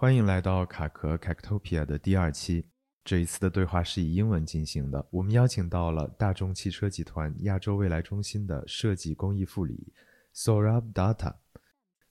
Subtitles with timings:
[0.00, 2.66] 欢迎来到卡壳 Cactopia 的第二期。
[3.04, 5.06] 这一次的对话是以英文进行的。
[5.10, 9.92] 我们邀请到了大众汽车集团亚洲未来中心的设计工艺副理
[10.34, 11.34] Sorab Data。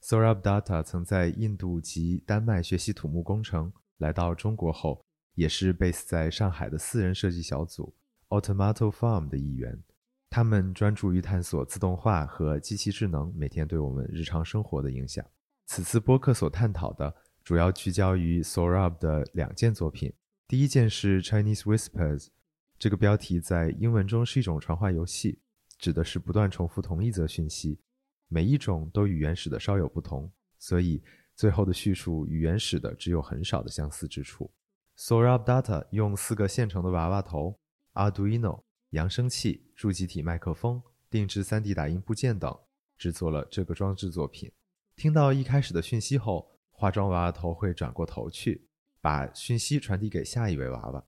[0.00, 7.92] Sorab Data 曾在印度及丹麦学习土木工程，来到中国后，也是 base 在上海的私人设计小组
[8.28, 9.76] Automato Farm 的一员。
[10.28, 15.26] 他们专注于探索自动化和机器智能每天对我们日常生活的影响。
[15.66, 17.12] 此次播客所探讨的
[17.50, 20.12] 主要聚焦于 Sorab 的两件作品。
[20.46, 22.28] 第一件是 Chinese Whispers，
[22.78, 25.40] 这个标题在英文中是一种传话游戏，
[25.76, 27.80] 指的是不断重复同一则讯息，
[28.28, 31.02] 每一种都与原始的稍有不同，所以
[31.34, 34.48] 最后的叙述与原始的只有很少的相似之处。
[34.96, 37.58] Sorab Data 用四个现成的娃娃头、
[37.94, 38.62] Arduino。
[38.90, 42.56] 扬声器、助记体麦克风、定制 3D 打印部件等，
[42.96, 44.52] 制作了这个装置作品。
[44.94, 46.49] 听到一开始的讯息后，
[46.80, 48.66] 化妆娃娃头会转过头去，
[49.02, 51.04] 把讯息传递给下一位娃娃。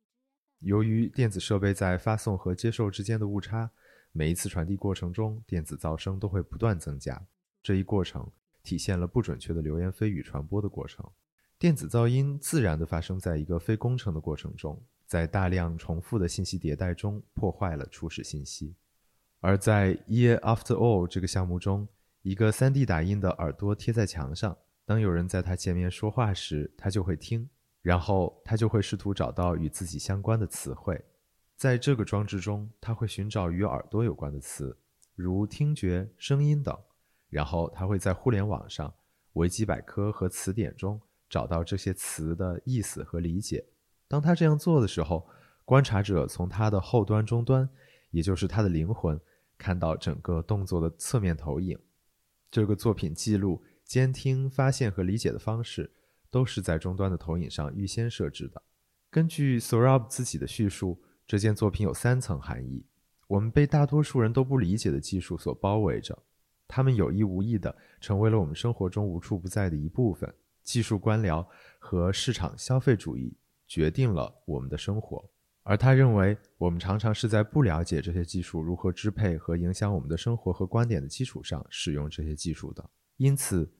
[0.59, 3.71] 由于电子设备在发送和接受之间的误差，
[4.13, 7.27] 每一次传递过程中，电子噪声都会不断增加。
[7.63, 8.31] 这一过程
[8.63, 11.11] 体现了不准确的流言蜚语传播的过程。
[11.59, 14.79] 电子噪音自然地发生在一个非工程的过程中。
[15.07, 18.75] 在大量重复的信息迭代中破坏了初始信息，
[19.41, 21.87] 而在 Year After All 这个项目中，
[22.23, 24.57] 一个 3D 打印的耳朵贴在墙上，
[24.93, 27.49] 当有人在他前面说话时，他就会听，
[27.81, 31.03] 然后他就会试图找到与自己相关的词汇。
[31.57, 34.77] 在这个装置中，他会寻找与耳朵有关的词，
[35.15, 36.79] 如听觉、声音等，
[37.31, 38.93] 然后他会在互联网上、
[39.33, 43.65] 维基百科和词典中找到这些词的意思和理解。
[44.07, 45.27] 当他这样做的时候，
[45.65, 47.67] 观察者从他的后端终端，
[48.11, 49.19] 也就是他的灵魂，
[49.57, 51.79] 看到整个动作的侧面投影。
[52.51, 55.93] 这个作品记录、监听、发现和理解的方式，
[56.31, 58.63] 都是在终端的投影上预先设置的。
[59.11, 62.87] 根据 Sorab 自己的叙述，这件作品有三层含义：
[63.29, 66.19] 我们被大多数人都不理解的技术所包围着，
[66.67, 70.35] 他们有意无意地成为了我们生活中无处不在的一部分。
[70.63, 71.47] 技术官僚
[71.79, 73.37] 和市场消费主义。
[73.69, 75.27] 决定了我们的生活，
[75.63, 82.91] 而他认为我们常常是在不了解这些技术如何支配和影响我们的生活和观点的基础上使用这些技术的。
[83.17, 83.73] 因此，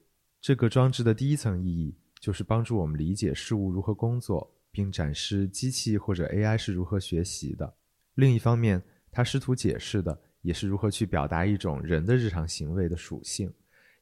[0.43, 7.73] 这个装置的第一层意义就是帮助我们理解事物如何工作，并展示机器或者 AI 是如何学习的。
[8.15, 13.53] 另一方面，他试图解释的也是如何去表达一种人的日常行为的属性，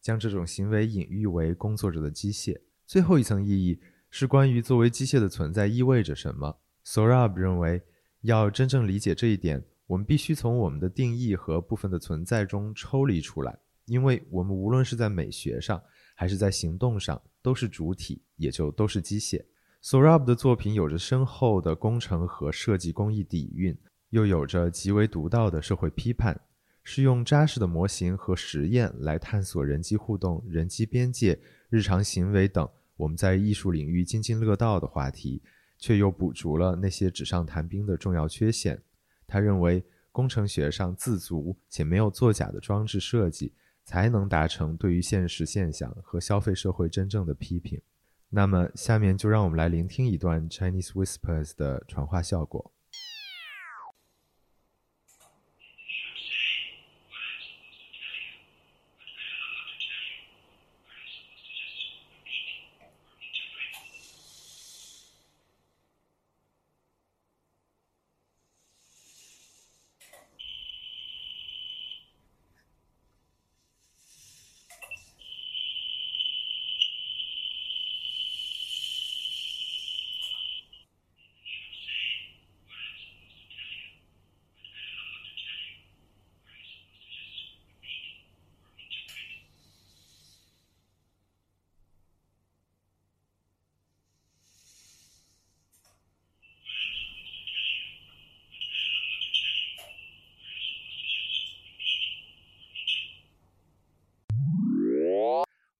[0.02, 2.60] 将这种行为隐喻为工作者的机械。
[2.88, 3.80] 最后一层意义。
[4.14, 6.60] 是关于作为机械的存在意味着什么。
[6.86, 7.82] Sorab 认为，
[8.24, 15.82] 要真正理解这一点，我们必须从我们的定义和部分的存在中抽离出来，因为我们无论是在美学上
[16.22, 19.44] 还是在行动上，都是主体，也就都是机械。
[19.82, 23.76] Sorab 的作品有着深厚的工程和设计工艺底蕴，
[24.12, 26.40] 又有着极为独到的社会批判，
[26.84, 31.40] 是用扎实的模型和实验来探索人机互动、人机边界、
[31.72, 32.70] 日常行为等。
[32.98, 35.42] 我们在艺术领域津津乐道的话题，
[35.80, 38.80] 却又补足了那些纸上谈兵的重要缺陷。
[39.26, 43.56] 他认为，工程学上自足且没有作假的装置设计，
[43.92, 47.82] 才能达成对于现实现象和消费社会真正的批评。
[48.30, 52.72] 那么，下面就让我们来聆听一段 Chinese Whispers 的传话效果。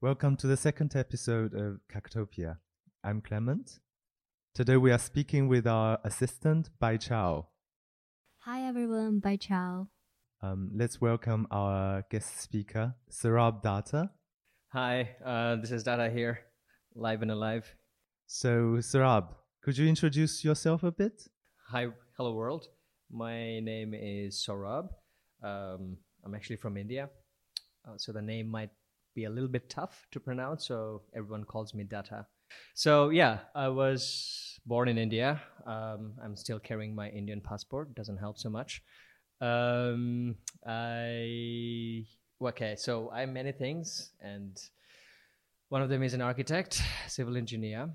[0.04, 2.58] Welcome to the second episode of Cactopia.
[3.04, 3.78] I'm Clement.
[4.56, 7.50] Today we are speaking with our assistant, Bai Chao.
[8.40, 9.90] Hi everyone, Bai Chao.
[10.42, 14.10] Um, let's welcome our guest speaker, Saurabh Datta.
[14.74, 16.40] Hi, uh, this is Datta here,
[16.96, 17.72] live and alive.
[18.26, 19.28] So, Saurabh,
[19.64, 21.28] could you introduce yourself a bit?
[21.70, 22.70] Hi, hello world.
[23.12, 24.90] My name is Saurabh.
[25.44, 27.08] Um, I'm actually from India,
[27.88, 28.72] uh, so the name might
[29.14, 32.26] be a little bit tough to pronounce, so everyone calls me Datta.
[32.74, 35.42] So yeah, I was born in India.
[35.66, 37.96] Um, I'm still carrying my Indian passport.
[37.96, 38.82] Doesn't help so much.
[39.40, 40.36] Um,
[40.68, 42.06] I
[42.42, 44.58] okay, so I'm many things, and
[45.70, 47.90] one of them is an architect, civil engineer,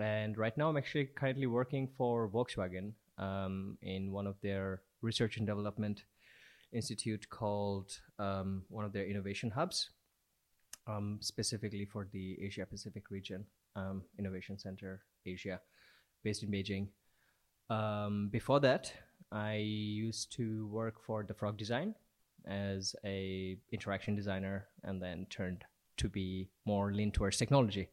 [0.00, 5.38] and right now I'm actually currently working for Volkswagen um, in one of their research
[5.38, 6.04] and development
[6.72, 9.90] institute called um, one of their innovation hubs,
[10.86, 13.44] um, specifically for the Asia Pacific region,
[13.76, 15.60] um, Innovation Center Asia,
[16.22, 16.88] based in Beijing.
[17.70, 18.92] Um, before that,
[19.30, 21.94] I used to work for the Frog Design
[22.46, 25.64] as a interaction designer, and then turned
[25.96, 27.88] to be more lean towards technology.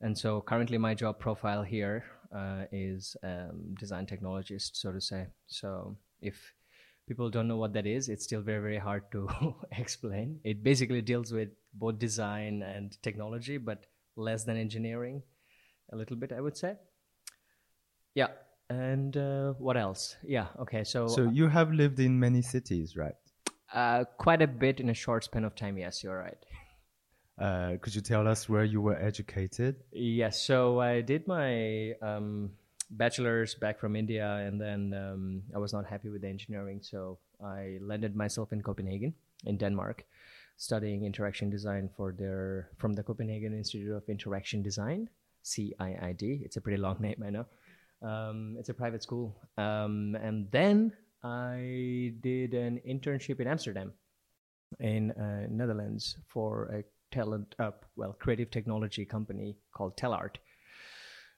[0.00, 2.04] And so currently, my job profile here
[2.34, 5.26] uh, is um, design technologist, so to say.
[5.46, 6.52] So if
[7.06, 9.28] people don't know what that is, it's still very, very hard to
[9.72, 10.40] explain.
[10.44, 13.86] It basically deals with both design and technology, but
[14.16, 15.22] less than engineering,
[15.92, 16.76] a little bit, I would say.
[18.14, 18.28] Yeah.
[18.70, 20.16] And uh, what else?
[20.22, 20.48] Yeah.
[20.60, 20.84] Okay.
[20.84, 23.14] So, So you have lived in many cities, right?
[23.72, 25.76] uh, quite a bit in a short span of time.
[25.76, 26.38] Yes, you're right.
[27.40, 29.82] Uh, could you tell us where you were educated?
[29.92, 32.52] Yes, so I did my um,
[32.96, 37.18] bachelor's back from India, and then um, I was not happy with the engineering, so
[37.42, 39.14] I landed myself in Copenhagen,
[39.44, 40.04] in Denmark,
[40.56, 45.08] studying interaction design for their from the Copenhagen Institute of Interaction Design,
[45.44, 46.44] CIID.
[46.44, 47.46] It's a pretty long name, I know.
[48.02, 50.92] Um, it's a private school, um, and then
[51.22, 53.92] I did an internship in Amsterdam,
[54.80, 60.36] in uh, Netherlands, for a talent up well creative technology company called Tellart.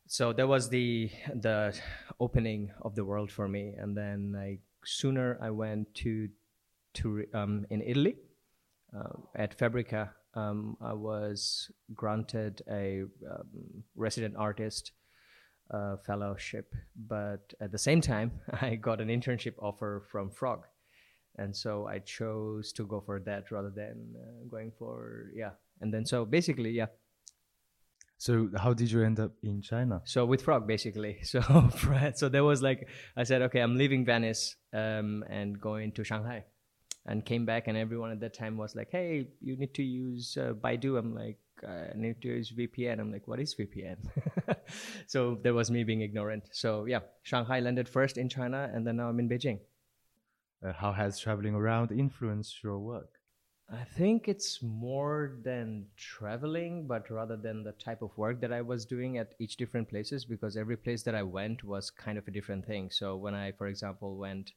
[0.09, 1.77] So that was the the
[2.21, 6.29] opening of the world for me, and then I sooner I went to
[6.95, 8.17] to um, in Italy
[8.97, 10.15] uh, at Fabrica.
[10.35, 14.93] Um, I was granted a um, resident artist
[15.73, 16.73] uh, fellowship,
[17.09, 18.31] but at the same time,
[18.63, 20.67] I got an internship offer from Frog,
[21.37, 25.51] and so I chose to go for that rather than uh, going for yeah.
[25.81, 26.87] And then so basically yeah.
[28.19, 30.01] So how did you end up in China?
[30.05, 31.19] So with Frog basically.
[31.25, 31.41] So
[32.15, 36.45] so there was like I said okay I'm leaving Venice um, and going to Shanghai,
[37.07, 40.37] and came back and everyone at that time was like hey you need to use
[40.41, 40.99] uh, Baidu.
[40.99, 43.01] I'm like I need to use VPN.
[43.01, 43.99] I'm like what is VPN?
[45.07, 46.45] so there was me being ignorant.
[46.53, 49.61] So yeah, Shanghai landed first in China and then now I'm in Beijing.
[50.67, 53.16] Uh, how has traveling around influenced your work?
[53.69, 58.63] I think it's more than traveling, but rather than the type of work that I
[58.63, 62.29] was doing at each different places, because every place that I went was kind of
[62.29, 62.91] a different thing.
[62.93, 64.53] So when I, for example, went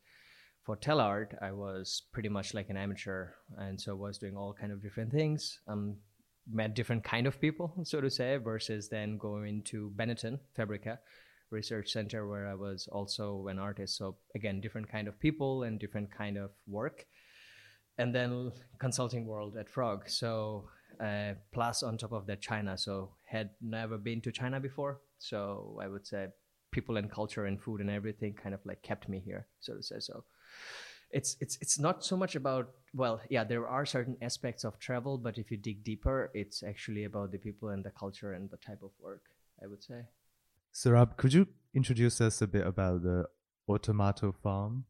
[0.64, 4.72] for Tellart, I was pretty much like an amateur, and so was doing all kind
[4.72, 5.60] of different things.
[5.68, 5.96] Um,
[6.52, 11.00] met different kind of people, so to say, versus then going to Benetton Fabrica
[11.50, 13.98] Research Center, where I was also an artist.
[13.98, 17.08] So again, different kind of people and different kind of work
[18.00, 20.10] and then consulting world at Frog.
[20.10, 20.70] So
[21.00, 22.78] uh, plus on top of that, China.
[22.78, 25.02] So had never been to China before.
[25.20, 26.28] So I would say
[26.72, 29.84] people and culture and food and everything kind of like kept me here, so to
[29.84, 30.00] say.
[30.00, 30.24] So
[31.12, 35.18] it's it's it's not so much about well, yeah, there are certain aspects of travel,
[35.18, 38.58] but if you dig deeper, it's actually about the people and the culture and the
[38.58, 39.24] type of work.
[39.62, 40.06] I would say.
[40.74, 43.26] Saurabh, could you introduce us a bit about the
[43.68, 44.86] Automato Farm?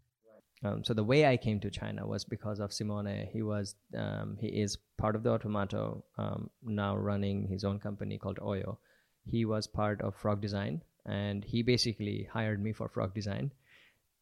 [0.63, 3.27] Um, so the way I came to China was because of Simone.
[3.31, 8.17] He was um, he is part of the Automato um, now running his own company
[8.17, 8.77] called Oio.
[9.25, 13.51] He was part of Frog Design, and he basically hired me for Frog Design.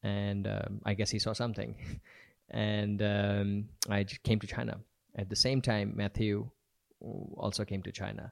[0.03, 1.75] And um, I guess he saw something,
[2.51, 4.79] and um, I came to China
[5.15, 5.93] at the same time.
[5.95, 6.49] Matthew
[6.99, 8.31] also came to China,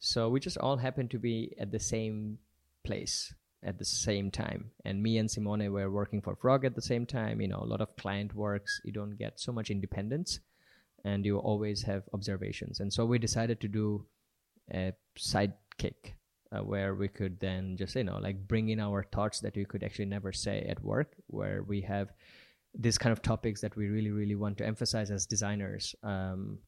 [0.00, 2.38] so we just all happened to be at the same
[2.84, 3.32] place
[3.66, 4.70] at the same time.
[4.84, 7.40] And me and Simone were working for Frog at the same time.
[7.40, 10.38] You know, a lot of client works, you don't get so much independence
[11.04, 12.80] and you always have observations.
[12.80, 14.06] And so we decided to do
[14.72, 16.14] a sidekick
[16.52, 19.64] uh, where we could then just, you know, like bring in our thoughts that we
[19.64, 22.08] could actually never say at work, where we have
[22.78, 25.94] these kind of topics that we really, really want to emphasize as designers.
[26.02, 26.58] Um,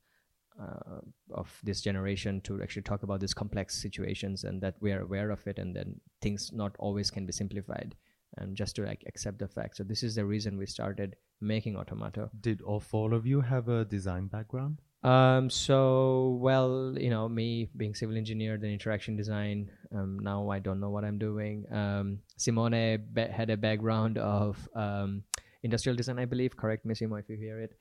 [0.61, 1.01] uh,
[1.31, 5.31] of this generation to actually talk about these complex situations and that we are aware
[5.31, 7.95] of it and then things not always can be simplified
[8.37, 9.77] and just to like accept the fact.
[9.77, 12.29] So this is the reason we started making automato.
[12.41, 14.81] Did all four of you have a design background?
[15.05, 20.59] um so well you know me being civil engineer then interaction design um, now i
[20.59, 21.65] don't know what i'm doing.
[21.73, 25.23] Um simone ba- had a background of um
[25.63, 26.57] industrial design i believe.
[26.57, 27.79] Correct me Simo if you hear it.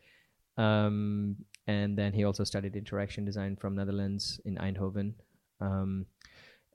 [0.62, 5.14] Um and then he also studied interaction design from Netherlands in Eindhoven.
[5.60, 6.06] Um,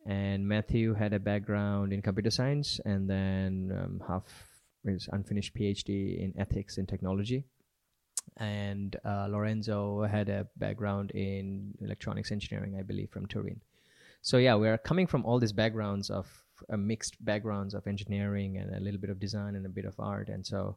[0.07, 4.25] and Matthew had a background in computer science, and then um, half
[4.85, 7.45] his unfinished PhD in ethics and technology.
[8.37, 13.61] And uh, Lorenzo had a background in electronics engineering, I believe, from Turin.
[14.21, 16.27] So yeah, we are coming from all these backgrounds of
[16.71, 19.95] uh, mixed backgrounds of engineering and a little bit of design and a bit of
[19.99, 20.77] art, and so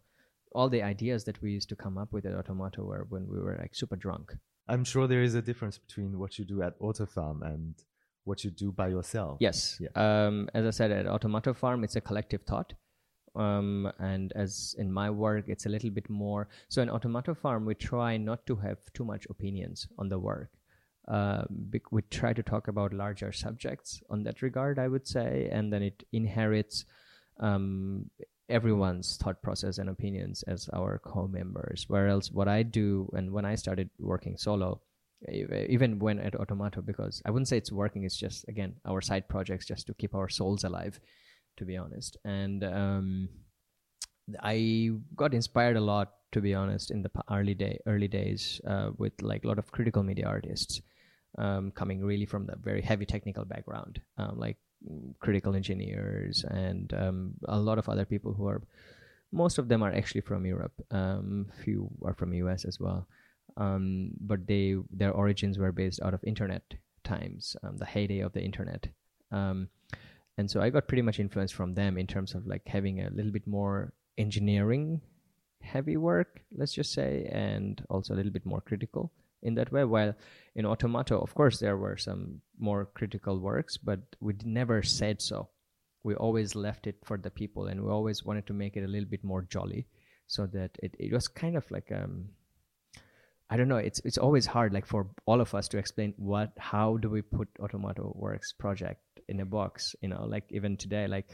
[0.56, 3.40] all the ideas that we used to come up with at Automato were when we
[3.40, 4.34] were like super drunk.
[4.68, 7.76] I'm sure there is a difference between what you do at Autofarm and
[8.24, 9.38] what you do by yourself.
[9.40, 9.80] Yes.
[9.80, 9.90] Yeah.
[9.96, 12.74] Um, as I said, at Automato Farm, it's a collective thought.
[13.36, 16.48] Um, and as in my work, it's a little bit more.
[16.70, 20.52] So in Automato Farm, we try not to have too much opinions on the work.
[21.08, 21.44] Uh,
[21.92, 25.84] we try to talk about larger subjects on that regard, I would say, and then
[25.84, 26.86] it inherits
[27.40, 28.10] um,
[28.50, 31.86] everyone's thought process and opinions as our co-members.
[31.88, 34.82] Whereas what I do, and when I started working solo,
[35.30, 39.28] even when at Automato, because I wouldn't say it's working, it's just again our side
[39.28, 41.00] projects just to keep our souls alive,
[41.58, 42.18] to be honest.
[42.24, 43.30] And um,
[44.42, 48.92] I got inspired a lot, to be honest, in the early day early days uh,
[48.98, 50.82] with like a lot of critical media artists
[51.38, 54.58] um, coming really from the very heavy technical background, um, like
[55.20, 58.62] critical engineers and um, a lot of other people who are.
[59.32, 60.74] Most of them are actually from Europe.
[60.92, 63.08] Um, few are from US as well,
[63.58, 66.64] um, but they their origins were based out of internet
[67.04, 68.88] times, um, the heyday of the internet.
[69.32, 69.70] Um,
[70.38, 73.10] and so I got pretty much influenced from them in terms of like having a
[73.10, 75.02] little bit more engineering
[75.62, 79.12] heavy work, let's just say, and also a little bit more critical
[79.46, 79.86] in that way.
[79.86, 80.14] While
[80.56, 85.50] in Automato, of course, there were some more critical works, but we never said so.
[86.04, 88.88] We always left it for the people, and we always wanted to make it a
[88.88, 89.88] little bit more jolly,
[90.28, 92.26] so that it, it was kind of like um,
[93.50, 93.78] I don't know.
[93.78, 97.22] It's it's always hard, like for all of us, to explain what, how do we
[97.22, 99.96] put Automato Works project in a box?
[100.02, 101.28] You know, like even today, like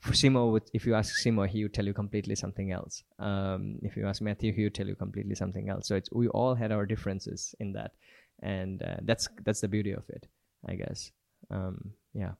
[0.00, 3.02] for Simo, would- if you ask Simo, he would tell you completely something else.
[3.18, 5.88] Um, if you ask Matthew, he would tell you completely something else.
[5.88, 7.92] So it's we all had our differences in that,
[8.42, 10.26] and uh, that's that's the beauty of it,
[10.66, 11.10] I guess.
[11.50, 12.32] Um, yeah,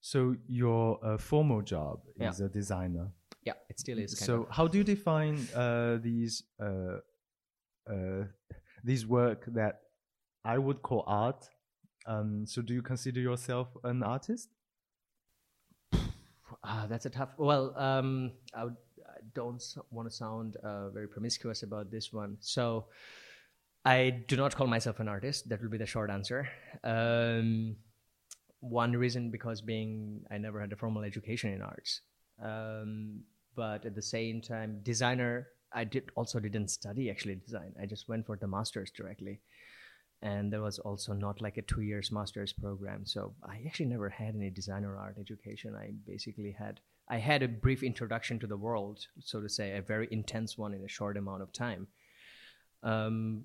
[0.00, 2.30] So your uh, formal job Yeah.
[2.30, 3.08] is a designer.
[3.44, 4.14] yeah, it still is.
[4.14, 4.48] Kind so of.
[4.56, 6.98] how do you define uh, these uh,
[7.86, 8.24] uh,
[8.82, 9.80] these work that
[10.44, 11.48] I would call art?
[12.06, 14.48] Um, so do you consider yourself an artist?
[16.62, 17.30] Ah, that's a tough.
[17.36, 22.36] Well, um, I, would, I don't want to sound uh, very promiscuous about this one.
[22.40, 22.86] So,
[23.84, 25.48] I do not call myself an artist.
[25.48, 26.48] That will be the short answer.
[26.82, 27.76] Um,
[28.60, 32.00] one reason because being I never had a formal education in arts,
[32.42, 33.20] um,
[33.54, 35.48] but at the same time, designer.
[35.76, 37.74] I did also didn't study actually design.
[37.82, 39.40] I just went for the masters directly
[40.24, 43.04] and there was also not like a two years master's program.
[43.04, 45.76] So i actually never had any design or art education.
[45.76, 49.82] I basically had i had a brief introduction to the world so to say a
[49.82, 51.86] very intense one in a short amount of time.
[52.82, 53.44] Um,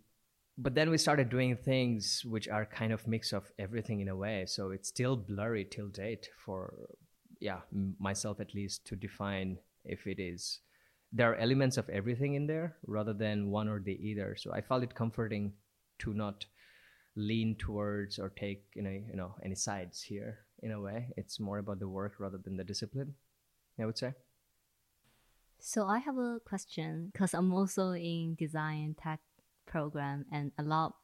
[0.58, 4.16] but then we started doing things which are kind of mix of everything in a
[4.16, 4.46] way.
[4.46, 6.74] So it's still blurry till date for
[7.42, 7.60] yeah
[8.00, 10.60] myself at least to define if it is
[11.12, 14.62] there are elements of everything in there rather than one or the either so i
[14.62, 15.54] felt it comforting
[15.98, 16.46] to not
[17.20, 21.40] lean towards or take you know you know any sides here in a way it's
[21.40, 23.14] more about the work rather than the discipline
[23.80, 24.14] i would say
[25.60, 29.20] So I have a question because I'm also in design tech
[29.68, 30.96] program, and a lot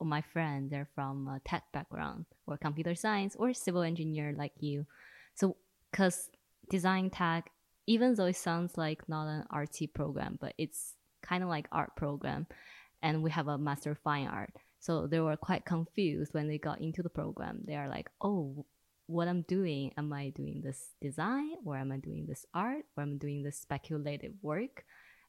[0.00, 4.52] of my friends they're from a tech background or computer science or civil engineer like
[4.58, 4.86] you.
[5.34, 5.56] So
[5.90, 6.30] because
[6.70, 7.50] design tech,
[7.86, 11.94] even though it sounds like not an artsy program, but it's kind of like art
[11.94, 12.46] program,
[13.02, 14.56] and we have a master of fine art.
[14.82, 17.62] So they were quite confused when they got into the program.
[17.64, 18.66] They are like, "Oh,
[19.12, 19.92] what I'm doing.
[19.96, 23.42] Am I doing this design or am I doing this art or am I doing
[23.42, 24.84] this speculative work?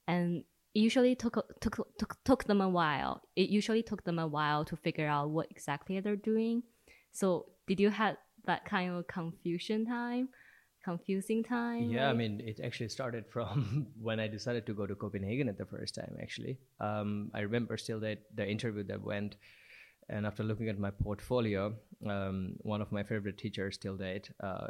[0.08, 0.44] And
[0.74, 3.22] it usually took, took, took, took them a while.
[3.36, 6.64] It usually took them a while to figure out what exactly they're doing.
[7.12, 10.30] So did you have that kind of confusion time?
[10.84, 11.90] Confusing time?
[11.90, 15.58] yeah i mean it actually started from when i decided to go to copenhagen at
[15.58, 16.58] the first time actually.
[16.80, 19.38] Um, i remember still that the interview that went
[20.10, 21.74] and after looking at my portfolio
[22.06, 24.68] um, one of my favorite teachers till date uh,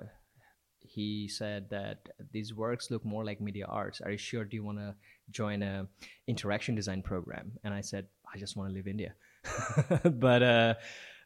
[0.83, 4.01] he said that these works look more like media arts.
[4.01, 4.43] Are you sure?
[4.43, 4.95] Do you want to
[5.31, 5.87] join a
[6.27, 7.53] interaction design program?
[7.63, 9.13] And i said i just want to leave india.
[10.03, 10.73] But uh,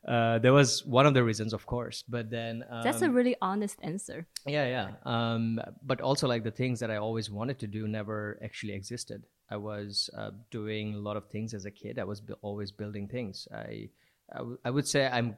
[0.07, 2.03] uh, there was one of the reasons, of course.
[2.07, 4.25] But then um, that's a really honest answer.
[4.45, 4.87] Yeah, yeah.
[5.03, 9.23] Um, but also, like the things that I always wanted to do never actually existed.
[9.49, 11.99] I was uh, doing a lot of things as a kid.
[11.99, 13.47] I was bu- always building things.
[13.53, 13.89] I,
[14.33, 15.37] I, w- I would say I'm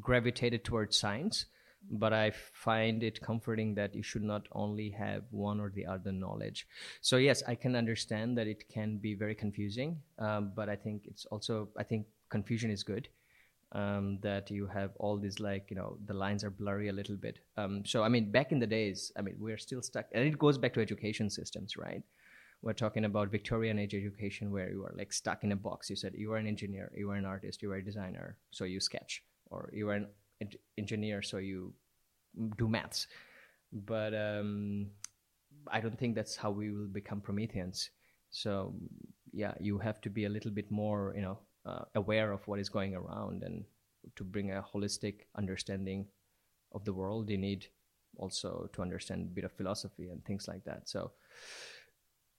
[0.00, 1.46] gravitated towards science,
[1.90, 6.12] but I find it comforting that you should not only have one or the other
[6.12, 6.66] knowledge.
[7.00, 11.02] So yes, I can understand that it can be very confusing, um, but I think
[11.06, 13.08] it's also I think confusion is good.
[13.74, 17.16] Um, that you have all these like you know the lines are blurry a little
[17.16, 17.40] bit.
[17.56, 20.38] Um, so I mean, back in the days, I mean, we're still stuck, and it
[20.38, 22.02] goes back to education systems, right?
[22.62, 25.90] We're talking about Victorian age education where you are like stuck in a box.
[25.90, 28.64] You said you are an engineer, you are an artist, you are a designer, so
[28.64, 30.06] you sketch, or you are an
[30.40, 31.74] eng- engineer, so you
[32.56, 33.08] do maths.
[33.72, 34.86] But um,
[35.70, 37.90] I don't think that's how we will become Prometheans.
[38.30, 38.74] So
[39.32, 42.60] yeah, you have to be a little bit more, you know, uh, aware of what
[42.60, 43.64] is going around, and
[44.16, 46.06] to bring a holistic understanding
[46.72, 47.66] of the world, you need
[48.18, 50.88] also to understand a bit of philosophy and things like that.
[50.88, 51.12] So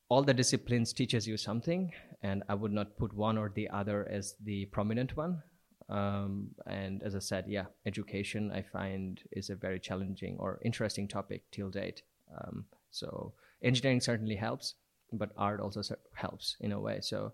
[0.09, 1.91] all the disciplines teaches you something,
[2.21, 5.41] and I would not put one or the other as the prominent one.
[5.89, 11.07] Um, and as I said, yeah, education I find is a very challenging or interesting
[11.07, 12.03] topic till date.
[12.39, 14.75] Um, so engineering certainly helps,
[15.11, 15.81] but art also
[16.13, 16.99] helps in a way.
[17.01, 17.33] So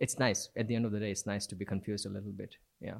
[0.00, 0.48] it's nice.
[0.56, 2.56] At the end of the day, it's nice to be confused a little bit.
[2.80, 2.98] Yeah.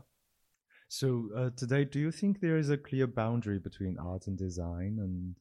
[0.89, 4.99] So uh, today, do you think there is a clear boundary between art and design,
[5.01, 5.35] and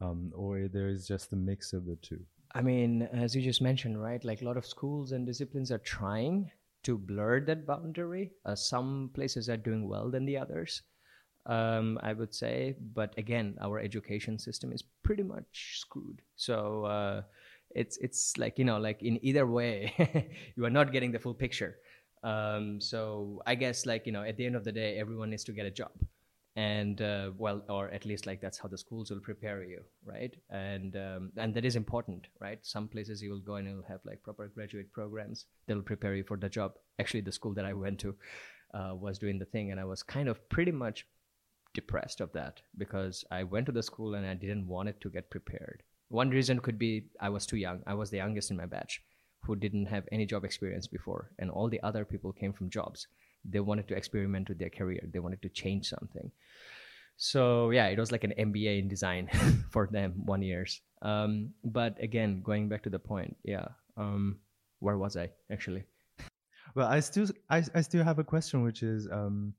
[0.00, 2.20] um, or there is just a mix of the two?
[2.54, 4.24] I mean, as you just mentioned, right?
[4.24, 6.50] Like a lot of schools and disciplines are trying
[6.84, 8.32] to blur that boundary.
[8.44, 10.82] Uh, some places are doing well than the others,
[11.44, 12.74] um, I would say.
[12.94, 16.22] But again, our education system is pretty much screwed.
[16.36, 17.22] So uh,
[17.70, 21.34] it's it's like you know, like in either way, you are not getting the full
[21.34, 21.76] picture.
[22.24, 25.44] Um, so I guess like you know, at the end of the day, everyone needs
[25.44, 25.92] to get a job.
[26.56, 30.34] And uh, well or at least like that's how the schools will prepare you right?
[30.50, 32.58] And um, and that is important right?
[32.62, 35.46] Some places you will go and you'll have like proper graduate programs.
[35.68, 36.72] That'll prepare you for the job.
[36.98, 38.16] Actually the school that i went to
[38.74, 41.06] uh, was doing the thing and i was kind of pretty much
[41.74, 45.10] depressed of that because i went to the school and i didn't want it to
[45.10, 47.82] get prepared one reason could be i was too young.
[47.86, 49.02] I was the youngest in my batch
[49.44, 53.06] who didn't have any job experience before and all the other people came from jobs.
[53.44, 55.00] They wanted to experiment with their career.
[55.12, 56.30] They wanted to change something.
[57.16, 59.28] So yeah it was like an mba in design
[59.70, 60.80] for them one years.
[61.02, 64.38] Um, but again going back to the point yeah um,
[64.80, 65.84] where was i actually?
[66.74, 69.54] Well, I still I, I still have a question, which is um,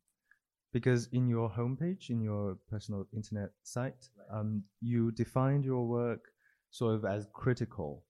[0.72, 6.30] because in your homepage, in your personal internet site, um, you defined your work
[6.72, 8.06] sort of as critical.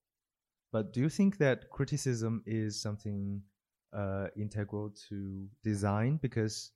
[0.72, 3.42] But do you think that criticism is something
[3.92, 6.20] uh, integral to design?
[6.22, 6.72] Because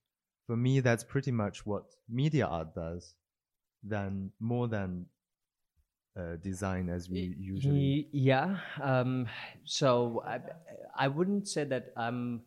[0.47, 3.15] for me, that's pretty much what media art does,
[3.83, 5.05] than more than
[6.17, 8.07] uh, design as we usually.
[8.11, 9.27] Yeah um,
[9.63, 10.39] so I,
[10.95, 12.41] I wouldn't say that i'm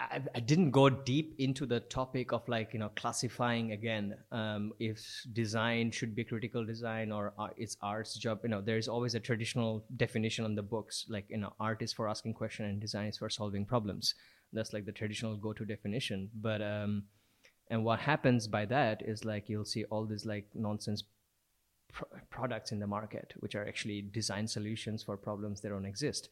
[0.00, 4.72] I, I didn't go deep into the topic of like you know classifying again um,
[4.78, 5.00] if
[5.32, 8.40] design should be critical design or art, it's art's job.
[8.42, 11.92] You know there's always a traditional definition on the books like you know art is
[11.92, 14.14] for asking questions and design is for solving problems.
[14.52, 16.30] That's like the traditional go-to definition.
[16.40, 17.04] But um,
[17.68, 21.04] and what happens by that is like you'll see all these like nonsense
[21.92, 26.30] pro- products in the market which are actually design solutions for problems that don't exist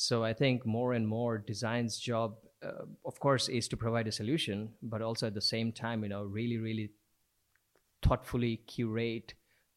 [0.00, 4.12] so i think more and more design's job uh, of course is to provide a
[4.12, 6.90] solution but also at the same time you know really really
[8.02, 9.34] thoughtfully curate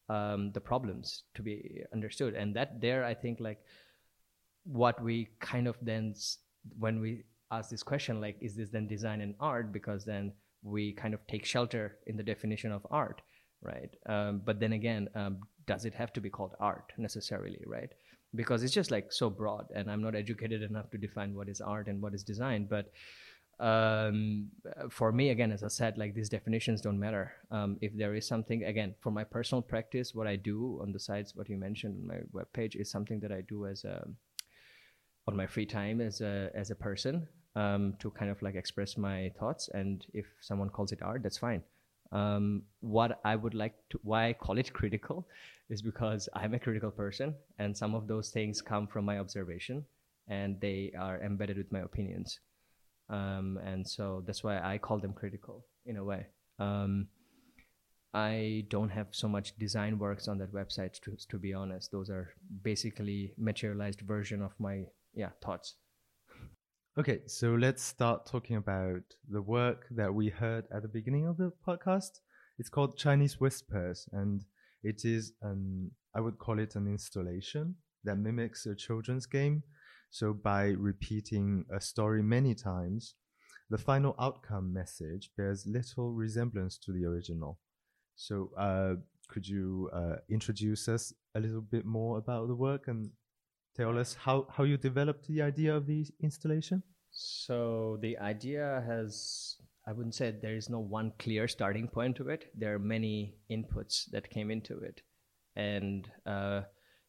[0.08, 2.34] um, the problems to be understood.
[2.34, 3.58] And that there i think like
[4.64, 6.14] what we kind of then
[6.78, 9.72] when we ask this question like is this then design and art?
[9.72, 10.32] Because then
[10.62, 13.22] we kind of take shelter in the definition of art
[13.64, 13.94] right?
[14.06, 17.92] Um, but then again um, does it have to be called art necessarily right
[18.34, 21.60] because it's just like so broad and i'm not educated enough to define what is
[21.60, 22.90] art and what is design but
[23.60, 24.48] um,
[24.90, 27.32] for me again as i said like these definitions don't matter.
[27.50, 30.98] Um, if there is something again for my personal practice what i do on the
[30.98, 34.06] sides what you mentioned on my webpage is something that i do as a
[35.28, 38.96] on my free time as a as a person um, to kind of like express
[38.96, 41.62] my thoughts and if someone calls it art that's fine
[42.12, 45.26] um, what i would like to why i call it critical
[45.70, 49.84] is because i'm a critical person and some of those things come from my observation
[50.28, 52.40] and they are embedded with my opinions.
[53.08, 56.26] Um, and so that's why i call them critical in a way.
[56.58, 57.08] Um,
[58.14, 61.90] i don't have so much design works on that website to, to be honest.
[61.90, 65.74] Those are basically materialized version of my yeah thoughts
[66.98, 71.38] Okay, so let's start talking about the work that we heard at the beginning of
[71.38, 72.20] the podcast.
[72.58, 74.44] It's called Chinese Whispers, and
[74.82, 79.62] it is an, I would call it an installation that mimics a children's game.
[80.10, 83.14] So by repeating a story many times,
[83.70, 87.58] the final outcome message bears little resemblance to the original.
[88.16, 88.96] So, uh,
[89.28, 93.12] could you uh, introduce us a little bit more about the work and
[93.76, 96.82] tell us how, how you developed the idea of the installation?
[97.10, 99.56] So, the idea has,
[99.86, 102.50] I wouldn't say there is no one clear starting point to it.
[102.56, 105.02] There are many inputs that came into it.
[105.56, 106.62] And uh,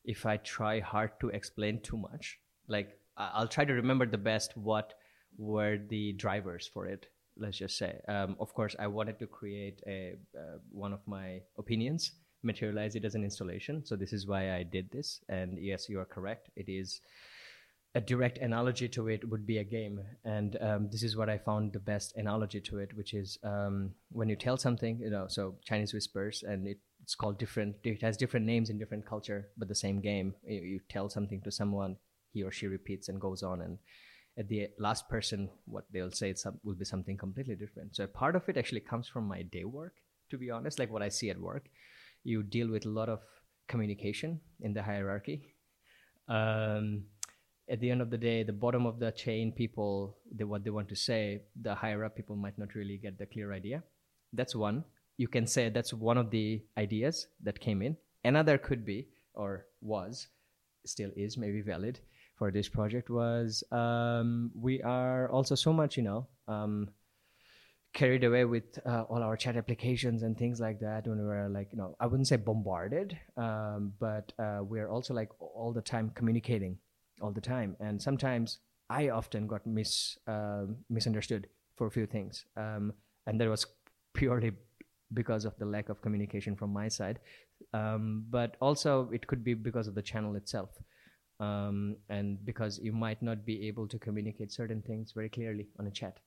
[0.04, 4.58] if I try hard to explain too much, like I'll try to remember the best
[4.58, 4.94] what
[5.38, 9.82] were the drivers for it let's just say um, of course i wanted to create
[9.88, 12.12] a uh, one of my opinions
[12.44, 13.86] materialize it as an installation.
[13.86, 15.22] So this is why i did this.
[15.30, 16.50] And yes you are correct.
[16.56, 17.02] It is
[17.96, 20.02] a direct analogy to it would be a game.
[20.26, 23.92] And um, this is what i found the best analogy to it which is um,
[24.12, 28.02] when you tell something you know so chinese whispers and it, it's called different it
[28.02, 30.34] has different names in different culture but the same game.
[30.46, 31.98] You, you tell something to someone
[32.32, 33.62] he or she repeats and goes on.
[33.62, 33.78] And
[34.40, 37.96] at the last person what they'll say it's will be something completely different.
[37.96, 39.94] So part of it actually comes from my day work
[40.34, 41.70] to be honest like what i see at work
[42.24, 43.20] you deal with a lot of
[43.68, 45.56] communication in the hierarchy.
[46.28, 47.04] Um,
[47.70, 50.70] at the end of the day the bottom of the chain people they, what they
[50.70, 53.84] want to say the higher up people might not really get the clear idea.
[54.34, 54.84] That's one.
[55.18, 57.98] You can say that's one of the ideas that came in.
[58.24, 60.28] Another could be or was
[60.86, 62.00] still is maybe valid
[62.36, 66.90] for this project was um, we are also so much, you know, um,
[67.94, 71.48] carried away with uh, all our chat applications and things like that when we were
[71.50, 75.82] like, you know, I wouldn't say bombarded, um, but uh, we're also like all the
[75.82, 76.78] time communicating
[77.22, 77.76] all the time.
[77.80, 82.46] And sometimes I often got mis uh, misunderstood for a few things.
[82.58, 82.94] Um,
[83.28, 83.66] and that was
[84.14, 84.52] purely
[85.14, 87.20] because of the lack of communication from my side.
[87.74, 90.70] Um, but also it could be because of the channel itself
[91.40, 95.88] um, and because you might not be able to communicate certain things very clearly on
[95.88, 96.20] a chat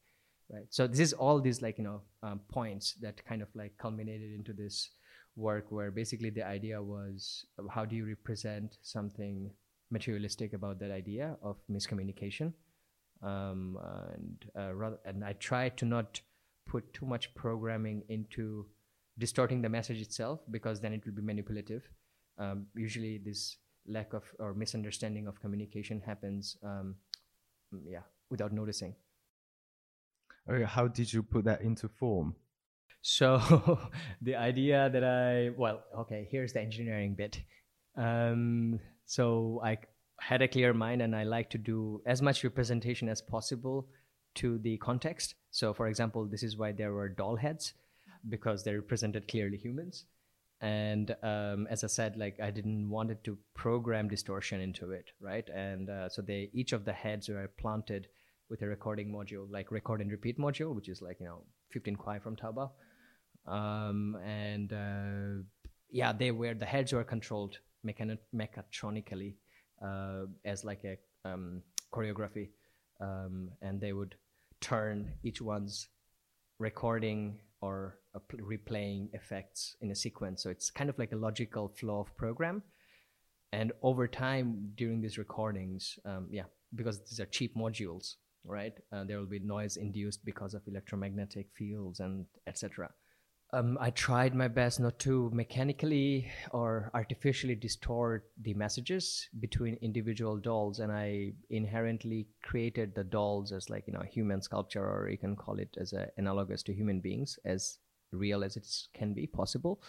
[0.50, 0.66] right?
[0.70, 4.32] So this is all these like you know um, points that kind of like culminated
[4.34, 4.90] into this
[5.36, 9.50] work where basically the idea was how do you represent something
[9.90, 12.52] materialistic about that idea of miscommunication?
[13.22, 13.78] Um,
[14.14, 16.20] and uh, rather and i try to not
[16.66, 18.66] put too much programming into
[19.18, 21.82] distorting the message itself because then it will be manipulative.
[22.38, 23.56] Um, usually this
[23.88, 26.96] lack of or misunderstanding of communication happens um,
[27.88, 28.94] yeah without noticing
[30.66, 32.34] how did you put that into form?
[33.02, 33.38] So
[34.22, 37.40] the idea that i well okay here's the engineering bit.
[37.96, 39.78] Um, so i
[40.20, 43.88] had a clear mind and i like to do as much representation as possible
[44.34, 45.34] to the context.
[45.50, 47.74] So for example this is why there were doll heads
[48.28, 50.06] because they represented clearly humans.
[50.60, 55.10] And um, as i said like i didn't want it to program distortion into it
[55.20, 55.48] right?
[55.48, 58.08] And uh, so they each of the heads were planted
[58.48, 61.96] with a recording module like record and repeat module which is like you know 15
[61.96, 62.70] kwai from taobao
[63.46, 65.42] um, and uh,
[65.90, 69.36] yeah they were the heads were controlled mechan- mechatronically
[69.84, 70.96] uh, as like a
[71.28, 72.48] um, choreography
[73.00, 74.14] um, and they would
[74.60, 75.88] turn each one's
[76.58, 77.98] recording or
[78.32, 80.42] replaying effects in a sequence.
[80.42, 82.62] So it's kind of like a logical flow of program.
[83.52, 88.14] And over time, during these recordings, um, yeah, because these are cheap modules,
[88.46, 88.74] right?
[88.92, 92.90] Uh, there will be noise induced because of electromagnetic fields and etc.
[93.52, 100.36] Um, I tried my best not to mechanically or artificially distort the messages between individual
[100.36, 105.18] dolls, and I inherently created the dolls as like you know human sculpture, or you
[105.18, 107.78] can call it as a, analogous to human beings, as
[108.10, 109.80] real as it can be possible.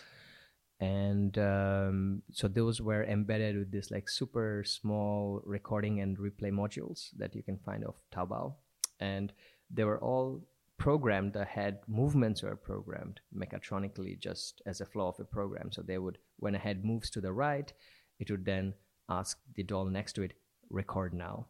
[0.79, 7.09] And um, so those were embedded with this like super small recording and replay modules
[7.17, 8.53] that you can find off Taobao,
[8.99, 9.33] and
[9.71, 10.43] they were all
[10.77, 15.71] programmed the head movements were programmed mechatronically just as a flow of a program.
[15.71, 17.73] So they would when a head moves to the right
[18.19, 18.73] it would then
[19.09, 20.33] ask the doll next to it
[20.69, 21.47] record now.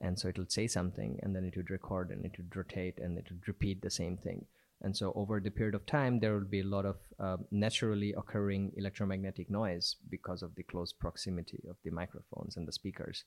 [0.00, 2.98] And so it would say something and then it would record and it would rotate
[2.98, 4.46] and it would repeat the same thing
[4.82, 8.14] and so over the period of time there will be a lot of uh, naturally
[8.16, 13.24] occurring electromagnetic noise because of the close proximity of the microphones and the speakers.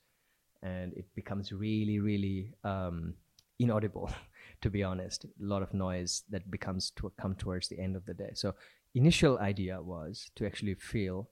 [0.62, 3.14] And it becomes really really um,
[3.58, 4.10] inaudible
[4.62, 5.24] to be honest.
[5.24, 8.30] A lot of noise that becomes to come towards the end of the day.
[8.34, 8.54] So
[8.94, 11.28] initial idea was to actually feel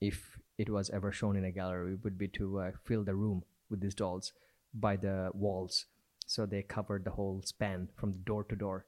[0.00, 3.44] if it was ever shown in a gallery would be to uh, fill the room
[3.68, 4.32] with these dolls
[4.74, 5.86] by the walls.
[6.26, 8.86] So they covered the whole span from door to door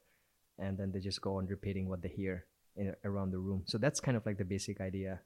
[0.59, 3.77] and then they just go on repeating what they hear in, around the room so
[3.77, 5.19] that's kind of like the basic idea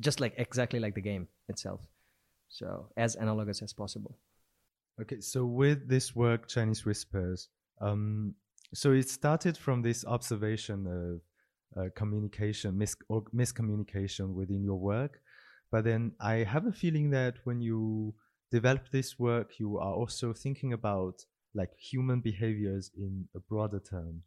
[0.00, 1.80] just like exactly like the game itself
[2.48, 4.18] so as analogous as possible
[5.00, 7.48] Okay, so with this work, Chinese Whispers,
[7.80, 8.34] um,
[8.72, 11.20] so it started from this observation of
[11.76, 12.94] uh, communication, mis-
[13.34, 15.20] miscommunication within your work.
[15.72, 18.14] But then I have a feeling that when you
[18.52, 21.24] develop this work, you are also thinking about
[21.54, 24.22] like human behaviors in a broader term.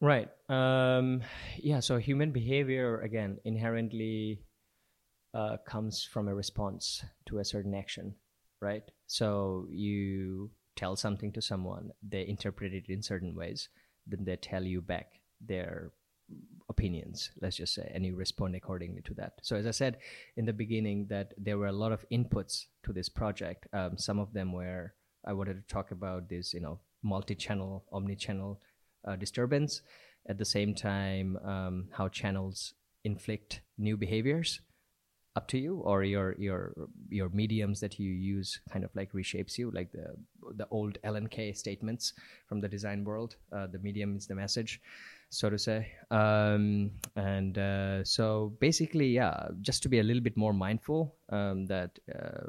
[0.00, 0.28] Right.
[0.48, 1.22] Um,
[1.56, 1.80] yeah.
[1.80, 4.42] So human behavior again inherently
[5.34, 8.14] uh, comes from a response to a certain action,
[8.60, 8.84] right?
[9.06, 13.68] So you tell something to someone, they interpret it in certain ways,
[14.06, 15.90] then they tell you back their
[16.68, 19.32] opinions, let's just say, and you respond accordingly to that.
[19.42, 19.98] So as I said
[20.36, 23.66] in the beginning, that there were a lot of inputs to this project.
[23.72, 24.94] Um, some of them were
[25.26, 28.60] I wanted to talk about this, you know, multi-channel, omni-channel
[29.06, 29.82] uh, disturbance.
[30.28, 34.60] At the same time, um, how channels inflict new behaviors
[35.38, 36.60] up to you or your your
[37.08, 40.06] your mediums that you use kind of like reshapes you like the
[40.56, 42.12] the old lnk statements
[42.48, 43.36] from the design world.
[43.52, 44.80] Uh, the medium is the message
[45.30, 45.92] so to say.
[46.10, 51.66] Um, and uh, so basically yeah just to be a little bit more mindful um,
[51.66, 52.48] that uh,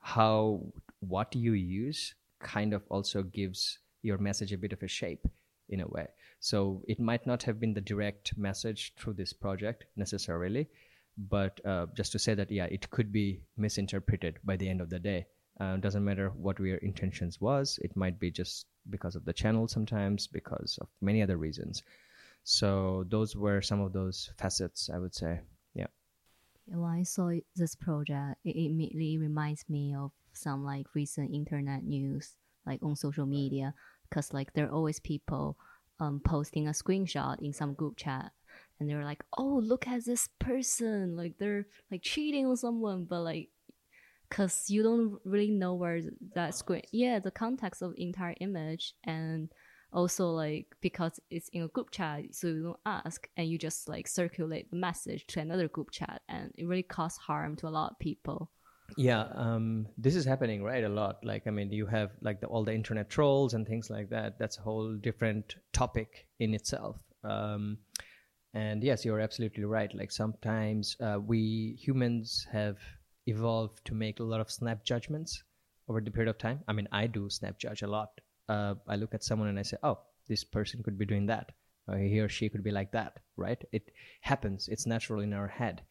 [0.00, 0.60] how
[1.00, 5.26] what you use kind of also gives your message a bit of a shape
[5.72, 6.06] in a way.
[6.40, 10.68] So it might not have been the direct message through this project necessarily
[11.16, 14.90] but uh, just to say that yeah it could be misinterpreted by the end of
[14.90, 15.26] the day.
[15.60, 17.78] Uh, doesn't matter what your intentions was.
[17.82, 21.82] It might be just because of the channel sometimes because of many other reasons.
[22.42, 25.40] So those were some of those facets i would say.
[25.74, 25.86] Yeah.
[26.66, 32.36] When i saw this project it immediately reminds me of some like recent internet news
[32.66, 33.74] like on social media
[34.12, 35.56] because like there are always people
[35.98, 38.30] um, posting a screenshot in some group chat
[38.78, 41.16] and they're like, "Oh, look at this person!
[41.16, 43.48] Like they're like cheating on someone," but like,
[44.30, 46.02] cause you don't really know where
[46.34, 49.50] that screen, yeah, the context of the entire image, and
[49.92, 53.88] also like because it's in a group chat, so you don't ask, and you just
[53.88, 57.70] like circulate the message to another group chat, and it really causes harm to a
[57.70, 58.50] lot of people.
[58.96, 61.24] Yeah, um, this is happening right a lot.
[61.24, 64.38] Like, I mean, you have like the, all the internet trolls and things like that.
[64.38, 66.98] That's a whole different topic in itself.
[67.24, 67.78] Um,
[68.54, 72.76] and yes you're absolutely right like sometimes uh, we humans have
[73.26, 75.42] evolved to make a lot of snap judgments
[75.88, 78.96] over the period of time i mean i do snap judge a lot uh, i
[78.96, 81.52] look at someone and i say oh this person could be doing that
[81.88, 83.90] or he or she could be like that right it
[84.20, 85.82] happens it's natural in our head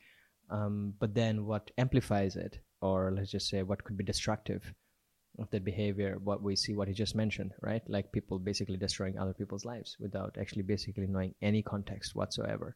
[0.49, 4.73] um, but then what amplifies it or let's just say what could be destructive
[5.39, 7.81] of that behavior what we see what he just mentioned right?
[7.87, 12.75] Like people basically destroying other people's lives without actually basically knowing any context whatsoever.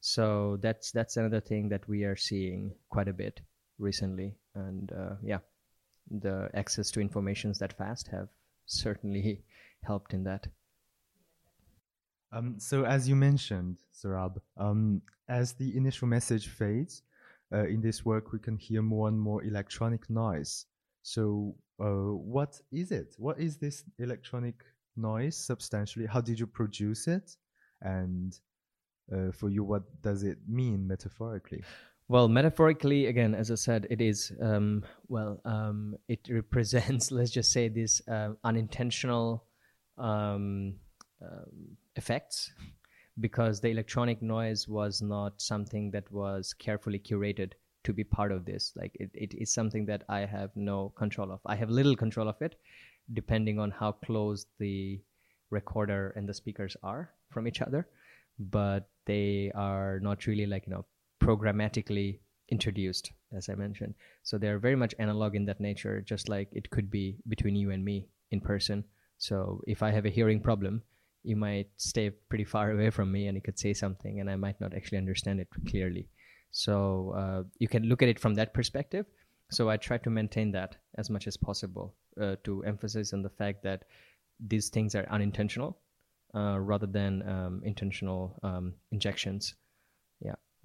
[0.00, 3.40] So that's that's another thing that we are seeing quite a bit
[3.78, 4.36] recently.
[4.54, 5.38] And uh, yeah
[6.10, 8.28] the access to informations that fast have
[8.66, 9.42] certainly
[9.84, 10.46] helped in that.
[12.32, 17.02] Um, so as you mentioned Saurabh, um, as the initial message fades
[17.52, 20.66] uh, in this work we can hear more and more electronic noise
[21.02, 23.14] so uh, what is it?
[23.18, 24.64] What is this electronic
[24.96, 26.06] noise substantially?
[26.06, 27.36] How did you produce it?
[27.80, 28.38] And
[29.12, 31.62] uh, for you, what does it mean metaphorically?
[32.08, 37.52] Well, metaphorically, again, as I said, it is, um, well, um, it represents, let's just
[37.52, 39.44] say, these uh, unintentional
[39.96, 40.74] um,
[41.22, 42.52] um, effects
[43.20, 47.52] because the electronic noise was not something that was carefully curated
[47.84, 48.72] to be part of this.
[48.76, 51.40] Like it, it is something that i have no control of.
[51.46, 52.56] I have little control of it
[53.12, 55.00] depending on how close the
[55.50, 57.88] recorder and the speakers are from each other.
[58.38, 60.86] But they are not really like you know
[61.22, 63.94] programmatically introduced as i mentioned.
[64.22, 67.70] So they're very much analog in that nature just like it could be between you
[67.70, 68.84] and me in person.
[69.18, 70.82] So if i have a hearing problem
[71.22, 74.36] you might stay pretty far away from me and you could say something and i
[74.36, 76.08] might not actually understand it clearly
[76.50, 79.06] so uh, you can look at it from that perspective.
[79.50, 83.30] So I try to maintain that as much as possible uh, to emphasize on the
[83.30, 83.84] fact that
[84.38, 85.78] these things are unintentional
[86.34, 89.54] uh, rather than um, intentional um, injections.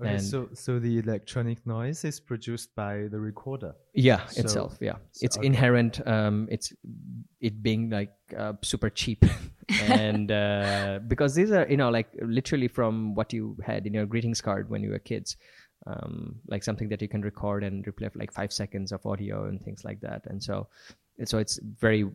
[0.02, 3.76] Okay, and so so the electronic noise is produced by the recorder.
[3.94, 4.78] Yeah, so, itself.
[4.82, 5.48] Yeah, so, it's okay.
[5.48, 6.06] inherent.
[6.06, 6.74] Um, it's
[7.40, 9.24] it being like uh, super cheap,
[9.82, 14.06] and uh, because these are you know like literally from what you had in your
[14.06, 15.38] greetings card when you were kids
[15.88, 19.46] um, like something that you can record and replay for like five seconds of audio
[19.46, 20.24] and things like that.
[20.26, 20.68] And so,
[21.26, 22.10] so it's very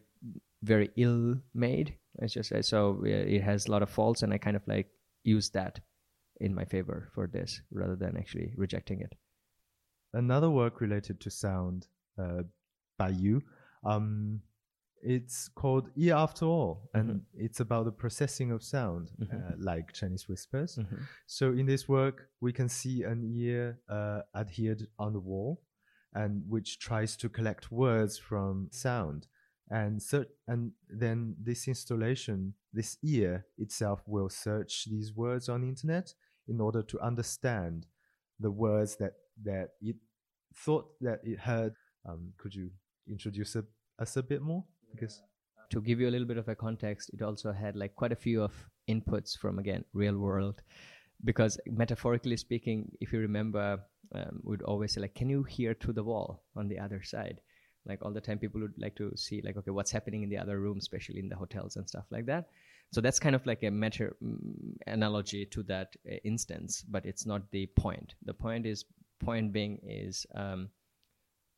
[0.63, 1.95] very ill made.
[2.21, 3.03] Let's just say so.
[3.05, 4.89] It has a lot of faults, and I kind of like
[5.25, 5.81] use that
[6.41, 9.13] in my favor for this rather than actually rejecting it.
[10.13, 11.87] Another work related to sound
[12.19, 12.43] uh,
[12.99, 13.43] by you.
[13.85, 14.41] Um,
[15.03, 17.25] it's called Ear After All, and Mhm.
[17.33, 19.53] it's about the processing of sound, Mhm.
[19.53, 20.77] uh, like Chinese whispers.
[20.77, 21.07] Mhm.
[21.27, 25.63] So in this work, we can see an ear uh, adhered on the wall,
[26.13, 29.27] and which tries to collect words from sound,
[29.71, 30.03] and
[30.47, 36.15] and then this installation, this ear itself, will search these words on the internet
[36.51, 37.87] in order to understand
[38.39, 39.97] the words that that it
[40.55, 41.75] thought that it heard.
[42.09, 42.71] Um, could you
[43.09, 43.65] introduce a,
[43.99, 44.65] us a bit more?
[44.93, 45.23] Because
[45.71, 48.17] to give you a little bit of a context, it also had like quite a
[48.27, 48.53] few of
[48.89, 50.63] inputs from again real world,
[51.25, 53.81] because metaphorically speaking, if you remember,
[54.15, 57.41] um, we'd always say like, "Can you hear through the wall on the other side?"
[57.87, 60.37] Like all the time, people would like to see like, okay, what's happening in the
[60.37, 62.51] other room, especially in the hotels and stuff like that.
[62.93, 67.27] So that's kind of like a meta mm, analogy to that uh, instance, but it's
[67.27, 68.15] not the point.
[68.25, 68.85] The point is
[69.21, 70.71] point being is um,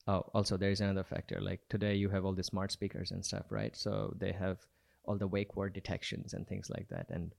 [0.09, 3.25] oh also there is another factor like today you have all the smart speakers and
[3.25, 3.77] stuff right?
[3.77, 4.59] So they have
[5.05, 7.07] all the wake word detections and things like that.
[7.11, 7.33] And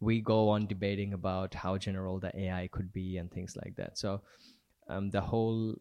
[0.00, 3.98] we go on debating about how general the ai could be and things like that.
[3.98, 4.20] So
[4.88, 5.74] um, the whole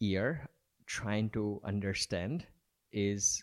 [0.00, 0.48] ear
[0.86, 2.46] trying to understand
[2.92, 3.42] is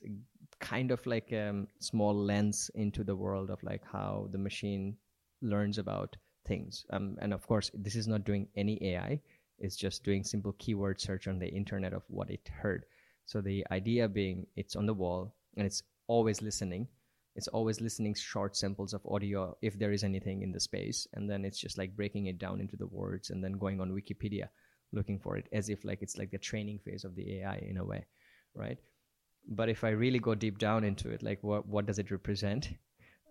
[0.64, 4.96] kind of like a um, small lens into the world of like how the machine
[5.42, 6.16] learns about
[6.48, 6.86] things.
[6.90, 9.22] Um, and of course this is not doing any ai
[9.60, 12.86] it's just doing simple keyword search on the internet of what it heard.
[13.26, 16.88] So the idea being it's on the wall and it's always listening.
[17.36, 21.08] It's always listening short samples of audio if there is anything in the space.
[21.14, 23.92] And then it's just like breaking it down into the words and then going on
[23.92, 24.50] wikipedia
[24.92, 27.78] looking for it as if like it's like the training phase of the ai in
[27.78, 28.06] a way
[28.54, 28.78] right
[29.48, 32.70] but if i really go deep down into it like what what does it represent?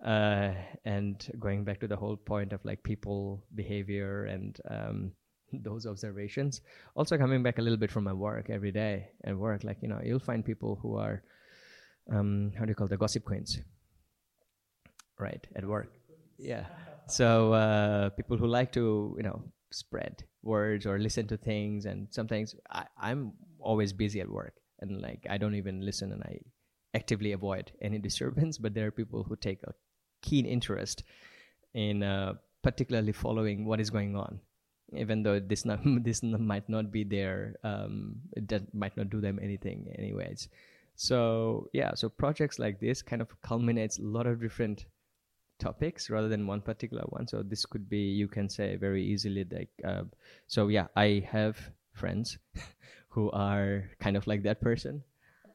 [0.05, 0.53] Uh,
[0.85, 5.13] and going back to the whole point of like people behavior and um,
[5.53, 6.61] those observations
[6.97, 9.87] also coming back a little bit from my work every day at work like you
[9.87, 11.23] know you'll find people who are
[12.11, 13.61] um, how do you call the gossip queens.
[15.19, 15.93] Right at work.
[16.39, 16.67] Yeah.
[17.07, 22.09] So uh, people who like to you know spread words or listen to things and
[22.11, 26.39] sometimes I, i'm always busy at work and like i don't even listen and i
[26.95, 29.75] actively avoid any disturbance but there are people who take a
[30.23, 31.03] keen interest
[31.75, 34.41] in uh, particularly following what is going on.
[34.95, 39.39] Even though this not this might not be their um, that might not do them
[39.43, 40.49] anything anyways.
[40.95, 44.87] So yeah so projects like this kind of culminates a lot of different
[45.59, 47.27] topics rather than one particular one.
[47.27, 50.05] So this could be you can say very easily like uh,
[50.47, 51.57] so yeah i have
[51.93, 52.39] friends
[53.13, 55.03] who are kind of like that person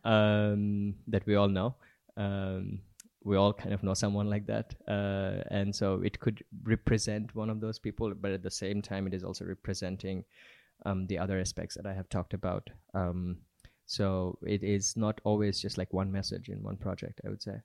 [0.05, 1.75] um, that we all know.
[2.15, 2.79] Um,
[3.23, 4.75] we all kind of know someone like that.
[4.87, 9.07] Uh, and so it could represent one of those people but at the same time
[9.07, 10.23] it is also representing
[10.85, 12.69] um, the other aspects that i have talked about.
[12.93, 13.37] Um,
[13.87, 17.55] so it is not always just like one message in one project i would say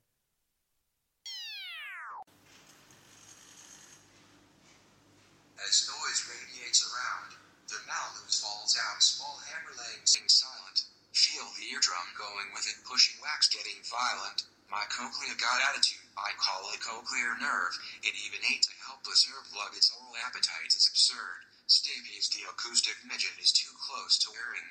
[5.59, 7.35] As noise radiates around,
[7.67, 10.85] the malleus falls out, small hammer laying silent.
[11.13, 14.43] Feel the eardrum going with it, pushing wax getting violent.
[14.69, 17.73] My cochlea got attitude, I call it cochlear nerve.
[18.03, 21.47] It even ate a helpless herb plug, its oral appetite is absurd.
[21.67, 24.69] Stapes the acoustic midget is too close to hearing.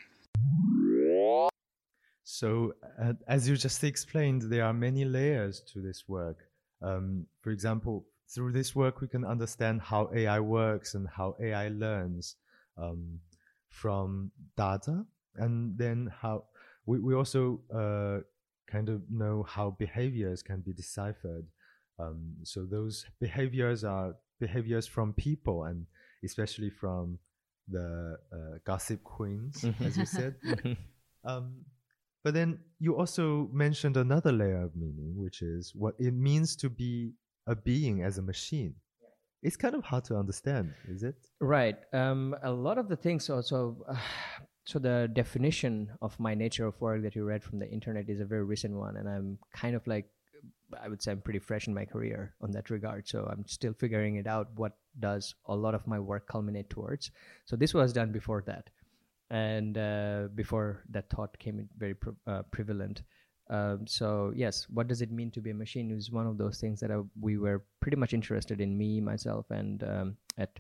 [2.25, 6.39] So, uh, as you just explained, there are many layers to this work.
[6.83, 11.69] Um, for example, through this work, we can understand how AI works and how AI
[11.69, 12.37] learns
[12.77, 13.21] um,
[13.69, 15.05] from data,
[15.37, 16.45] and then how
[16.87, 18.21] we, we also uh,
[18.67, 21.47] kind of know how behaviors can be deciphered.
[22.03, 25.87] Um, so those behaviors are behaviors from people, and
[26.25, 27.19] especially from
[27.69, 30.37] the uh, gossip queens, as you said.
[31.25, 31.65] Um,
[32.25, 36.69] but then you also mentioned another layer of meaning, which is what it means to
[36.69, 37.13] be
[37.47, 38.75] a being as a machine.
[39.43, 41.17] It's kind of hard to understand, is it?
[41.41, 41.77] Right.
[41.93, 43.77] Um, a lot of the things also.
[43.89, 43.97] Uh,
[44.65, 48.21] so the definition of my nature of work that you read from the internet is
[48.21, 50.07] a very recent one, and I'm kind of like,
[50.83, 53.09] I would say I'm pretty fresh in my career on that regard.
[53.09, 54.49] So I'm still figuring it out.
[54.57, 57.11] What does a lot of my work culminate towards?
[57.45, 58.71] So this was done before that,
[59.31, 63.03] and uh, before that thought came very pre- uh, prevalent.
[63.51, 66.59] Um, so yes, what does it mean to be a machine is one of those
[66.59, 70.59] things that I, we were pretty much interested in me, myself, and um, at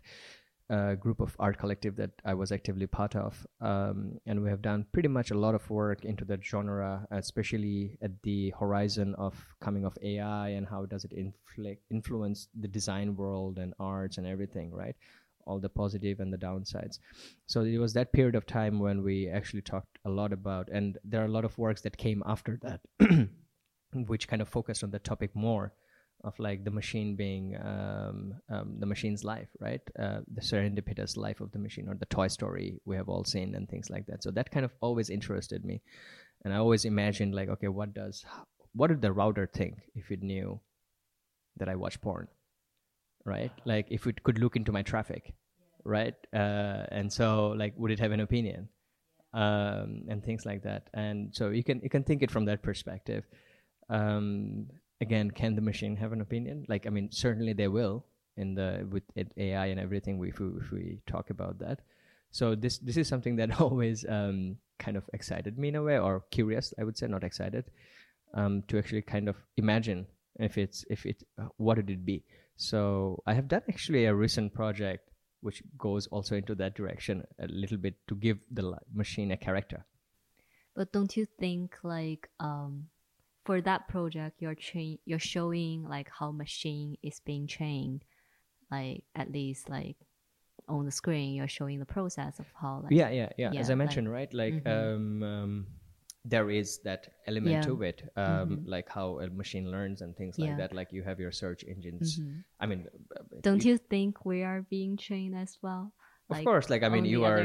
[0.72, 4.62] uh, group of art collective that I was actively part of, um, and we have
[4.62, 9.34] done pretty much a lot of work into that genre, especially at the horizon of
[9.60, 14.26] coming of AI and how does it inflict, influence the design world and arts and
[14.26, 14.96] everything, right?
[15.46, 16.98] All the positive and the downsides.
[17.46, 20.96] So it was that period of time when we actually talked a lot about, and
[21.04, 22.80] there are a lot of works that came after that,
[24.06, 25.74] which kind of focused on the topic more
[26.24, 29.80] of like the machine being um, um, the machine's life, right?
[29.98, 33.54] Uh, the serendipitous life of the machine, or the Toy Story we have all seen,
[33.54, 34.22] and things like that.
[34.22, 35.82] So that kind of always interested me,
[36.44, 38.24] and I always imagined like, okay, what does
[38.74, 40.60] what did the router think if it knew
[41.58, 42.28] that I watch porn,
[43.24, 43.52] right?
[43.64, 45.34] Like if it could look into my traffic,
[45.84, 46.14] right?
[46.32, 48.68] Uh, and so like, would it have an opinion,
[49.34, 50.88] um, and things like that?
[50.94, 53.24] And so you can you can think it from that perspective.
[53.90, 54.68] Um,
[55.02, 56.64] again, can the machine have an opinion?
[56.68, 59.04] Like, I mean, certainly they will in the with
[59.36, 60.16] AI and everything.
[60.16, 61.80] We, if we if we talk about that,
[62.30, 65.98] so this this is something that always um, kind of excited me in a way,
[65.98, 67.64] or curious, I would say, not excited,
[68.32, 70.06] um, to actually kind of imagine
[70.38, 72.24] if it's if it uh, what would it be.
[72.56, 75.10] So I have done actually a recent project
[75.42, 79.84] which goes also into that direction a little bit to give the machine a character.
[80.74, 82.86] But don't you think like um
[83.44, 88.04] for that project you're train you're showing like how machine is being trained
[88.70, 89.96] like at least like
[90.68, 93.68] on the screen you're showing the process of how like yeah yeah yeah, yeah, as
[93.68, 94.94] i like- mentioned right like Mhm.
[94.94, 95.66] um, um
[96.24, 97.62] there is that element Yeah.
[97.62, 98.62] to it um Mhm.
[98.66, 100.56] like how a machine learns and things like Yeah.
[100.56, 102.44] that like you have your search engines Mhm.
[102.60, 102.86] i mean
[103.16, 105.92] uh, don't you think we are being trained as well
[106.32, 107.40] of Like, course like i mean you are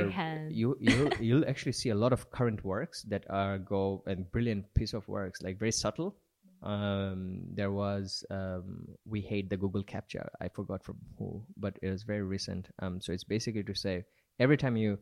[0.59, 4.65] you you you'll actually see a lot of current works that are go and brilliant
[4.73, 6.11] piece of works like very subtle.
[6.63, 10.23] Um there was um we hate the google captcha.
[10.41, 12.69] I forgot from who but it was very recent.
[12.79, 14.05] Um so it's basically to say
[14.39, 14.97] every time you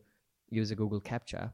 [0.50, 1.52] use a google captcha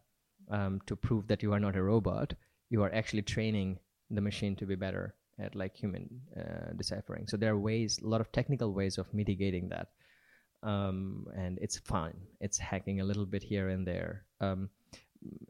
[0.51, 2.35] um, to prove that you are not a robot
[2.69, 3.79] you are actually training
[4.11, 7.27] the machine to be better at like human uh, deciphering.
[7.29, 9.89] So there are ways a lot of technical ways of mitigating that
[10.63, 12.15] um, and it's fun.
[12.41, 14.69] It's hacking a little bit here and there, um,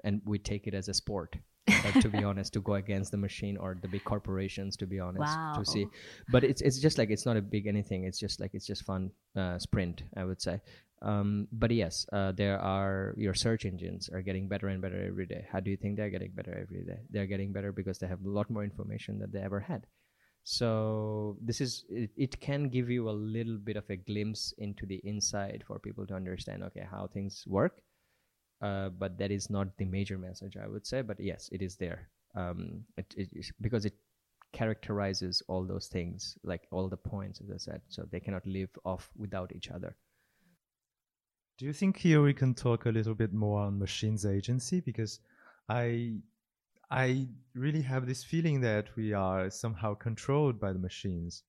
[0.04, 1.36] and we take it as a sport.
[1.68, 4.76] uh, to be honest, to go against the machine or the big corporations.
[4.78, 5.54] To be honest, wow.
[5.56, 5.86] to see,
[6.30, 8.04] but it's it's just like it's not a big anything.
[8.04, 10.60] It's just like it's just fun uh, sprint, I would say.
[11.02, 15.26] Um, but yes, uh, there are your search engines are getting better and better every
[15.26, 15.46] day.
[15.50, 17.00] How do you think they're getting better every day?
[17.10, 19.86] They're getting better because they have a lot more information than they ever had
[20.44, 24.86] so this is it, it can give you a little bit of a glimpse into
[24.86, 27.80] the inside for people to understand okay how things work.
[28.60, 31.02] Uh, but that is not the major message i would say.
[31.02, 32.08] But yes it is there.
[32.34, 33.28] Um, it, it
[33.60, 33.94] because it
[34.52, 37.80] characterizes all those things like all the points as i said.
[37.88, 39.96] So they cannot live off without each other.
[41.58, 44.80] Do you think here we can talk a little bit more on machines agency?
[44.80, 45.20] Because
[45.68, 46.16] I
[46.92, 51.42] I really have this feeling that we are somehow controlled by the machines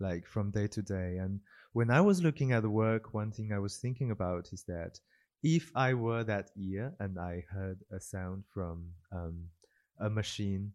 [0.00, 1.18] like from day to day.
[1.18, 1.38] And
[1.72, 4.98] when I was looking at the work one thing I was thinking about is that
[5.44, 9.44] if I were that ear and I heard a sound from um,
[10.00, 10.72] a machine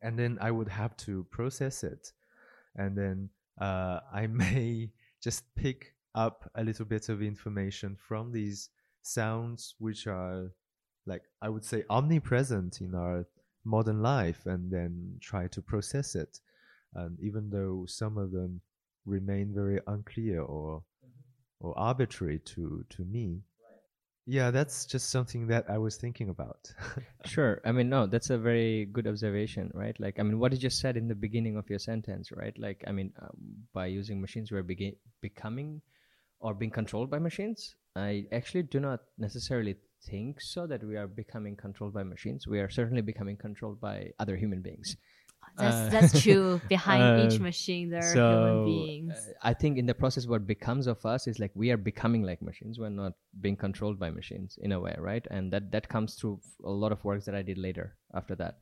[0.00, 2.12] and then I would have to process it
[2.76, 3.30] and then
[3.60, 4.90] uh, I may
[5.20, 8.68] just pick up a little bit of information from these
[9.02, 10.52] sounds which are
[11.06, 13.26] like I would say omnipresent in our
[13.64, 16.40] modern life and then try to process it
[16.94, 18.60] and even though some of them
[19.06, 20.82] remain very unclear or
[21.60, 23.40] or arbitrary to to me
[24.26, 26.72] yeah that's just something that I was thinking about
[27.24, 27.60] Sure.
[27.64, 29.98] I mean, no, that's a very good observation, right?
[30.00, 32.56] Like, I mean, what you just said in the beginning of your sentence, right?
[32.58, 33.30] Like, I mean, um,
[33.72, 35.80] by using machines, we're begin- becoming
[36.40, 37.76] or being controlled by machines.
[37.94, 42.46] I actually do not necessarily think so that we are becoming controlled by machines.
[42.46, 44.96] We are certainly becoming controlled by other human beings.
[45.58, 49.76] that's Uh, that's true behind each um, machine there are human beings uh, I think
[49.76, 52.78] in the process, what becomes of us is like we are becoming like machines.
[52.78, 55.26] We're not being controlled by machines in a way, right?
[55.30, 58.58] And that that comes through a lot of works that I did later after that.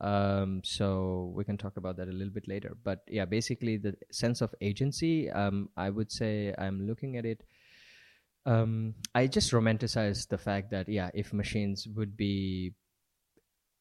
[0.00, 2.76] Um, so we can talk about that a little bit later.
[2.82, 5.30] But yeah, basically the sense of agency.
[5.30, 7.44] Um, I would say I'm looking at it.
[8.44, 12.74] Um, I just romanticize the fact that yeah, if machines would be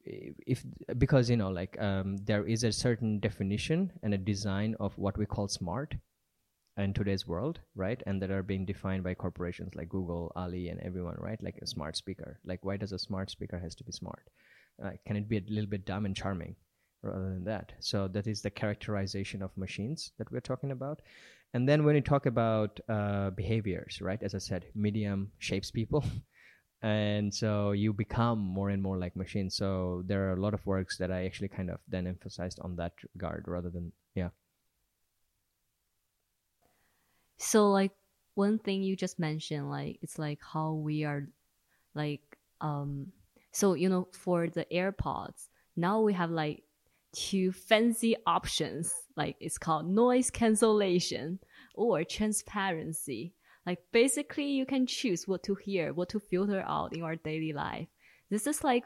[0.04, 0.64] if
[0.98, 5.18] because you know like um, there is a certain definition and a design of what
[5.18, 5.96] we call smart
[6.78, 8.02] in today's world right?
[8.06, 11.42] And that are being defined by corporations like google ali and everyone right?
[11.42, 12.40] Like a smart speaker.
[12.46, 14.30] Like why does a smart speaker has to be smart?
[14.84, 16.56] Uh, can it be a little bit dumb and charming
[17.04, 17.74] rather than that?
[17.80, 21.02] So that is the characterization of machines that we're talking about
[21.54, 24.22] And then when you talk about uh, behaviors, right?
[24.24, 26.04] As I said, medium shapes people.
[26.82, 29.56] and so you become more and more like machines.
[29.56, 32.78] So there are a lot of works that I actually kind of then emphasized on
[32.78, 34.30] that regard rather than, yeah.
[37.38, 37.92] So like
[38.36, 41.28] one thing you just mentioned, like it's like how we are
[41.94, 42.22] like
[42.62, 43.08] um
[43.52, 46.64] so you know for the AirPods, now we have like
[47.14, 48.94] two fancy options.
[49.16, 51.40] Like it's called noise cancellation
[51.76, 53.34] or transparency.
[53.66, 57.54] Like basically you can choose what to hear, what to filter out in our daily
[57.54, 57.88] life.
[58.30, 58.86] This is like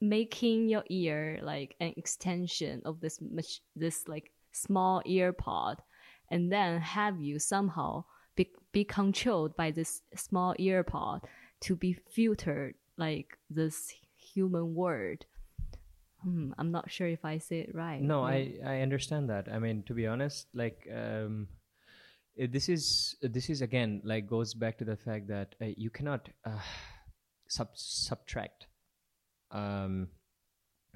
[0.00, 5.82] making your ear like an extension of this mach- this like small ear pod
[6.30, 8.02] and then have you somehow
[8.34, 11.20] be, be controlled by this small ear pod
[11.60, 15.26] to be filtered like this human word
[16.22, 19.48] hmm, i'm not sure if i say it right No, I I understand that.
[19.48, 21.48] I mean, to be honest, like um,
[22.38, 25.90] eh, this is this is again like goes back to the fact that uh, you
[25.90, 26.60] cannot uh,
[27.48, 28.66] sub subtract
[29.50, 30.08] um,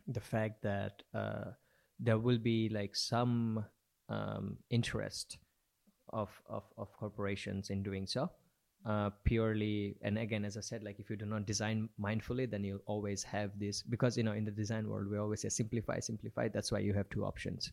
[0.07, 1.53] the fact that uh,
[1.99, 3.65] there will be like some
[4.09, 5.39] um, interest
[6.13, 8.31] of, of of corporations in doing so.
[8.85, 12.63] Uh, purely and again as i said like if you do not design mindfully then
[12.63, 15.99] you'll always have this because you know in the design world we always say simplify
[15.99, 16.49] simplify.
[16.49, 17.73] That's why you have two options.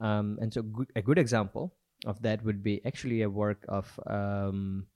[0.00, 1.72] Um, and so good, a good example
[2.06, 4.86] of that would be actually a work of um,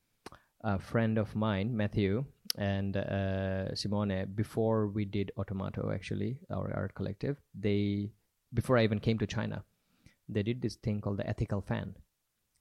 [0.62, 2.24] a friend of mine matthew
[2.58, 7.36] and uh, simone before we did automato actually our art collective.
[7.54, 8.10] They
[8.52, 9.62] before i even came to china
[10.28, 11.94] they did this thing called the ethical fan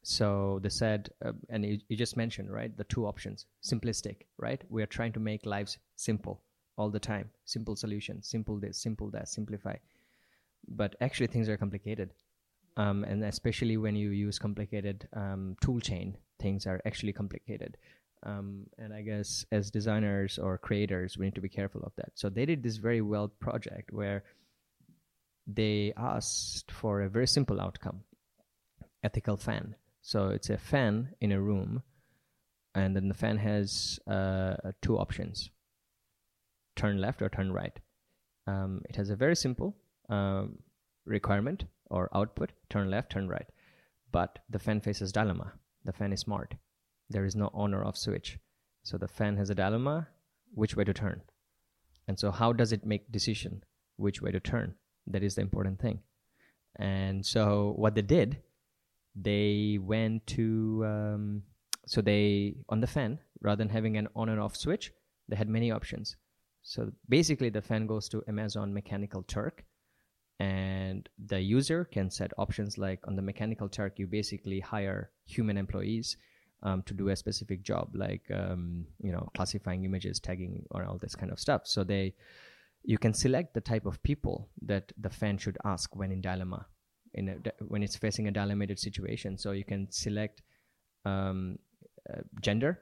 [0.08, 4.62] so they said, uh, and you, you just mentioned, right, the two options simplistic, right?
[4.70, 6.43] We are trying to make lives simple
[6.78, 9.78] all the time, simple solutions, simple this, simple that, simplify.
[10.68, 12.12] But actually, things are complicated.
[12.78, 17.76] Um, and especially when you use complicated um, tool chain, things are actually complicated.
[18.22, 22.12] Um, and I guess as designers or creators, we need to be careful of that.
[22.14, 24.24] So they did this very well project where
[25.47, 28.03] they asked for a very simple outcome
[29.03, 29.74] ethical fan.
[30.06, 31.82] So it's a fan in a room,
[32.76, 34.53] and then the fan has uh,
[34.84, 35.49] two options
[36.76, 37.80] turn left or turn right.
[38.45, 39.76] Um, it has a very simple
[40.10, 40.60] um,
[41.06, 43.47] requirement or output turn left, turn right.
[44.12, 45.53] But the fan faces dilemma.
[45.86, 46.53] The fan is smart.
[47.10, 48.38] There is no on or off switch.
[48.84, 50.10] So the fan has a dilemma
[50.53, 51.24] which way to turn.
[52.08, 53.64] And so, how does it make decision
[53.95, 54.76] which way to turn?
[55.08, 56.01] That is the important thing.
[56.76, 58.38] And so, what they did
[59.16, 61.43] they went to um,
[61.88, 64.91] so they on the fan rather than having an on and off switch
[65.28, 66.16] they had many options.
[66.63, 69.63] So basically the fan goes to amazon mechanical turk
[70.39, 75.57] and the user can set options like on the mechanical turk you basically hire human
[75.57, 76.18] employees
[76.63, 80.97] um, to do a specific job like um, you know classifying images tagging or all
[80.97, 81.61] this kind of stuff.
[81.66, 82.13] So they
[82.84, 86.68] you can select the type of people that the fan should ask when in dilemma
[87.16, 89.38] in a, when it's facing a dilemmated situation.
[89.38, 90.41] So you can select
[91.05, 91.57] um,
[92.09, 92.80] uh, gender,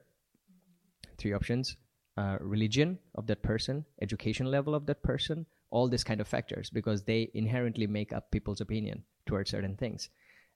[1.17, 1.77] three options,
[2.17, 6.69] uh, religion of that person, education level of that person, all these kind of factors
[6.69, 10.09] because they inherently make up people's opinion towards certain things.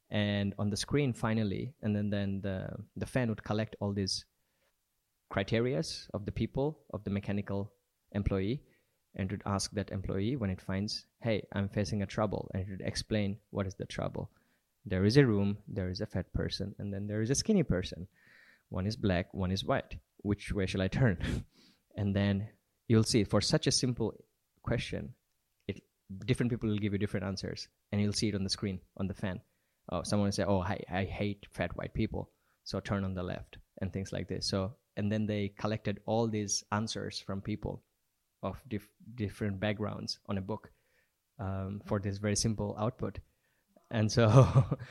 [0.09, 4.25] And on the screen, finally, and then then the the fan would collect all these
[5.30, 7.73] criterias of the people of the mechanical
[8.13, 8.61] employee
[9.18, 12.70] and would ask that employee when it finds, hey, I'm facing a trouble, and it
[12.70, 14.30] would explain what is the trouble.
[14.86, 17.63] There is a room, there is a fat person, and then there is a skinny
[17.63, 18.07] person.
[18.70, 19.95] One is black, one is white.
[20.18, 21.18] Which way shall I turn?
[21.97, 22.47] and then
[22.88, 24.13] you'll see for such a simple
[24.61, 25.13] question,
[25.68, 25.82] it
[26.26, 29.07] different people will give you different answers, and you'll see it on the screen on
[29.07, 29.41] the fan.
[29.91, 32.30] Oh, someone will say, "Oh, I, I hate fat white people,"
[32.65, 34.47] so turn on the left, and things like this.
[34.47, 37.84] So, and then they collected all these answers from people
[38.43, 40.71] of dif- different backgrounds on a book
[41.39, 43.19] um, for this very simple output
[43.91, 44.27] and so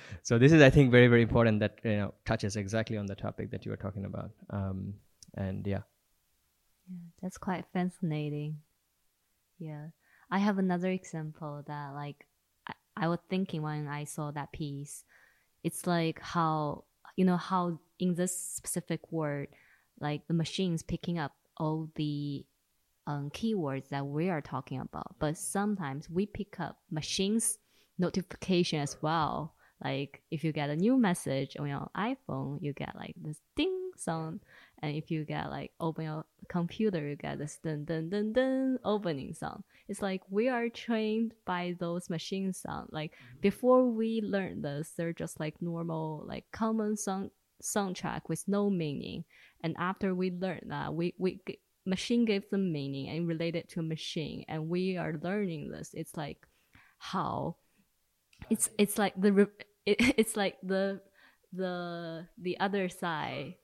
[0.23, 3.15] so this is i think very very important that you know touches exactly on the
[3.15, 4.95] topic that you were talking about um,
[5.35, 5.83] and yeah
[6.89, 8.59] Yeah, that's quite fascinating.
[9.59, 9.89] Yeah.
[10.31, 12.27] I have another example that like
[12.67, 15.05] I, I was thinking when I saw that piece.
[15.65, 16.85] It's like how
[17.17, 19.49] you know how in this specific word,
[20.01, 22.45] like the machine's picking up all the
[23.07, 27.59] um, keywords that we are talking about, but sometimes we pick up machines
[27.99, 29.55] notification as well.
[29.83, 33.91] Like if you get a new message on your iPhone, you get like this ding
[33.97, 34.41] sound,
[34.83, 38.79] And if you get like open your computer, you get this dun dun dun dun
[38.85, 39.65] opening sound.
[39.89, 42.89] It's like we are trained by those machine sound.
[42.91, 47.31] Like before we learn this, they're just like normal, like common sound
[47.63, 49.25] soundtrack with no meaning.
[49.63, 51.41] And after we learn that, we we
[51.87, 55.91] machine gives them meaning and relate it to a machine, and we are learning this.
[55.95, 56.47] It's like
[56.99, 57.57] how
[58.51, 59.49] it's it's like the
[59.87, 61.01] it, it's like the
[61.53, 63.55] the the other side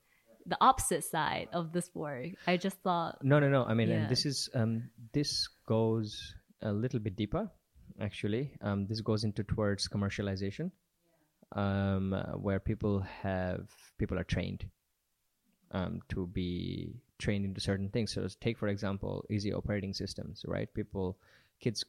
[0.45, 3.63] the opposite side of this work i just thought No, no, no.
[3.65, 3.95] I mean, Yeah.
[3.95, 7.49] and this is um, this goes a little bit deeper,
[7.99, 8.51] actually.
[8.61, 10.71] Um, this goes into towards commercialization,
[11.55, 12.11] um,
[12.41, 13.67] where people have
[13.97, 14.65] people are trained
[15.73, 18.13] um, to be trained into certain things.
[18.13, 20.73] So, take for example, easy operating systems, right?
[20.73, 21.17] People,
[21.59, 21.83] kids,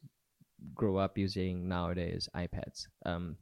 [0.75, 3.37] grow up using nowadays iPads, um,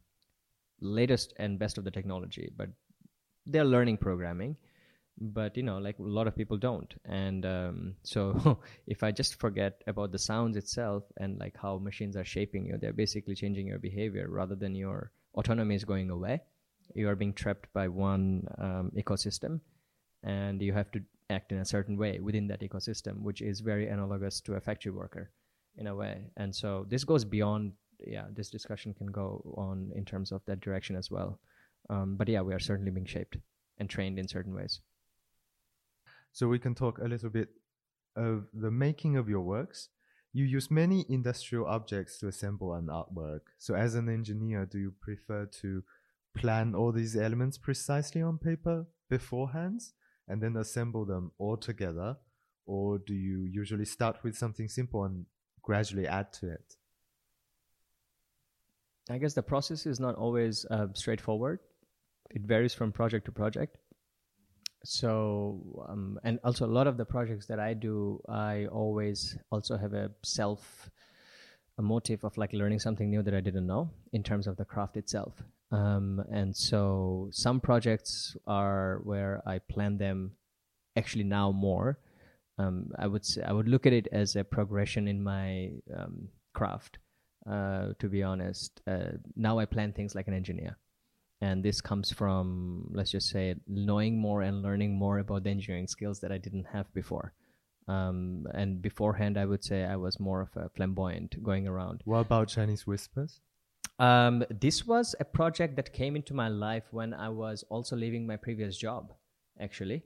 [0.81, 2.69] latest and best of the technology, but
[3.47, 4.57] they're learning programming
[5.19, 9.39] but you know like a lot of people don't and um, so if i just
[9.39, 13.67] forget about the sounds itself and like how machines are shaping you they're basically changing
[13.67, 16.41] your behavior rather than your autonomy is going away
[16.95, 19.61] you are being trapped by one um, ecosystem
[20.25, 21.01] and you have to
[21.31, 24.93] act in a certain way within that ecosystem which is very analogous to a factory
[24.93, 25.31] worker
[25.77, 27.73] in a way and so this goes beyond
[28.07, 31.39] yeah this discussion can go on in terms of that direction as well
[31.91, 33.37] um, but yeah we are certainly being shaped
[33.79, 34.81] and trained in certain ways
[36.33, 37.51] So we can talk a little bit
[38.17, 39.91] of the making of your works.
[40.33, 43.41] You use many industrial objects to assemble an artwork.
[43.59, 45.83] So as an engineer, do you prefer to
[46.35, 49.83] plan all these elements precisely on paper beforehand
[50.29, 52.17] and then assemble them all together?
[52.67, 55.27] Or do you usually start with something simple and
[55.63, 56.77] gradually add to it?
[59.11, 61.59] I guess the process is not always uh, straightforward.
[62.31, 63.79] It varies from project to project.
[64.85, 69.77] So, um, and also a lot of the projects that I do, I always also
[69.77, 70.91] have a self
[71.79, 74.65] a motive of like learning something new that I didn't know in terms of the
[74.65, 75.43] craft itself.
[75.73, 80.33] Um, and so some projects are where I plan them
[80.97, 81.99] actually now more.
[82.59, 86.29] Um, I would say I would look at it as a progression in my um,
[86.53, 86.99] craft.
[87.51, 90.77] Uh, to be honest, uh, now I plan things like an engineer,
[91.41, 95.89] and this comes from let's just say knowing more and learning more about the engineering
[95.89, 97.33] skills that I didn't have before.
[97.89, 102.03] Um, and beforehand, I would say I was more of a flamboyant going around.
[102.05, 103.41] What about Chinese whispers?
[104.03, 108.27] Um, this was a project that came into my life when I was also leaving
[108.27, 109.13] my previous job,
[109.61, 110.03] actually.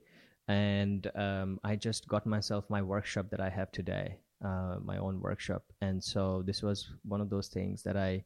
[0.47, 5.19] And um, I just got myself my workshop that I have today, uh, my own
[5.19, 5.63] workshop.
[5.81, 8.23] And so this was one of those things that I,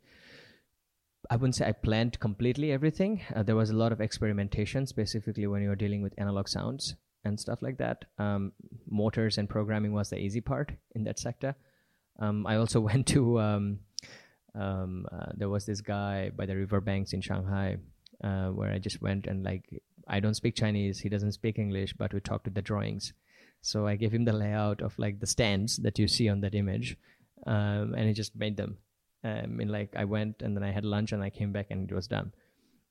[1.30, 3.22] I wouldn't say I planned completely everything.
[3.34, 7.40] Uh, there was a lot of experimentation, specifically when you're dealing with analog sounds and
[7.40, 8.04] stuff like that.
[8.18, 8.52] Um,
[8.90, 11.56] motors and programming was the easy part in that sector.
[12.20, 13.80] Um, I also went to um,
[14.56, 17.78] um, uh, there was this guy by the riverbanks in Shanghai
[18.24, 21.94] uh, where I just went and like I don't speak Chinese, he doesn't speak English,
[21.94, 23.14] but we talked to the drawings.
[23.62, 26.56] So I gave him the layout of like the stands that you see on that
[26.56, 26.98] image,
[27.46, 28.78] um, and he just made them.
[29.24, 31.90] Um, and like I went and then I had lunch and I came back and
[31.90, 32.34] it was done.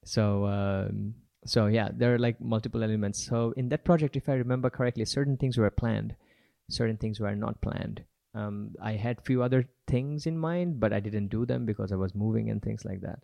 [0.05, 3.27] So um, so yeah, there are like multiple elements.
[3.27, 6.15] So in that project, if I remember correctly, certain things were planned,
[6.69, 8.05] certain things were not planned.
[8.35, 11.97] Um, I had few other things in mind, but I didn't do them because I
[11.97, 13.21] was moving and things like that.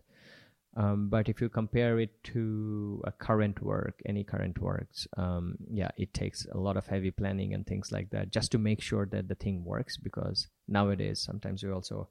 [0.75, 5.89] Um, but if you compare it to a current work, any current works, um, yeah,
[5.97, 9.07] it takes a lot of heavy planning and things like that just to make sure
[9.07, 9.97] that the thing works.
[9.97, 12.09] Because nowadays, sometimes we also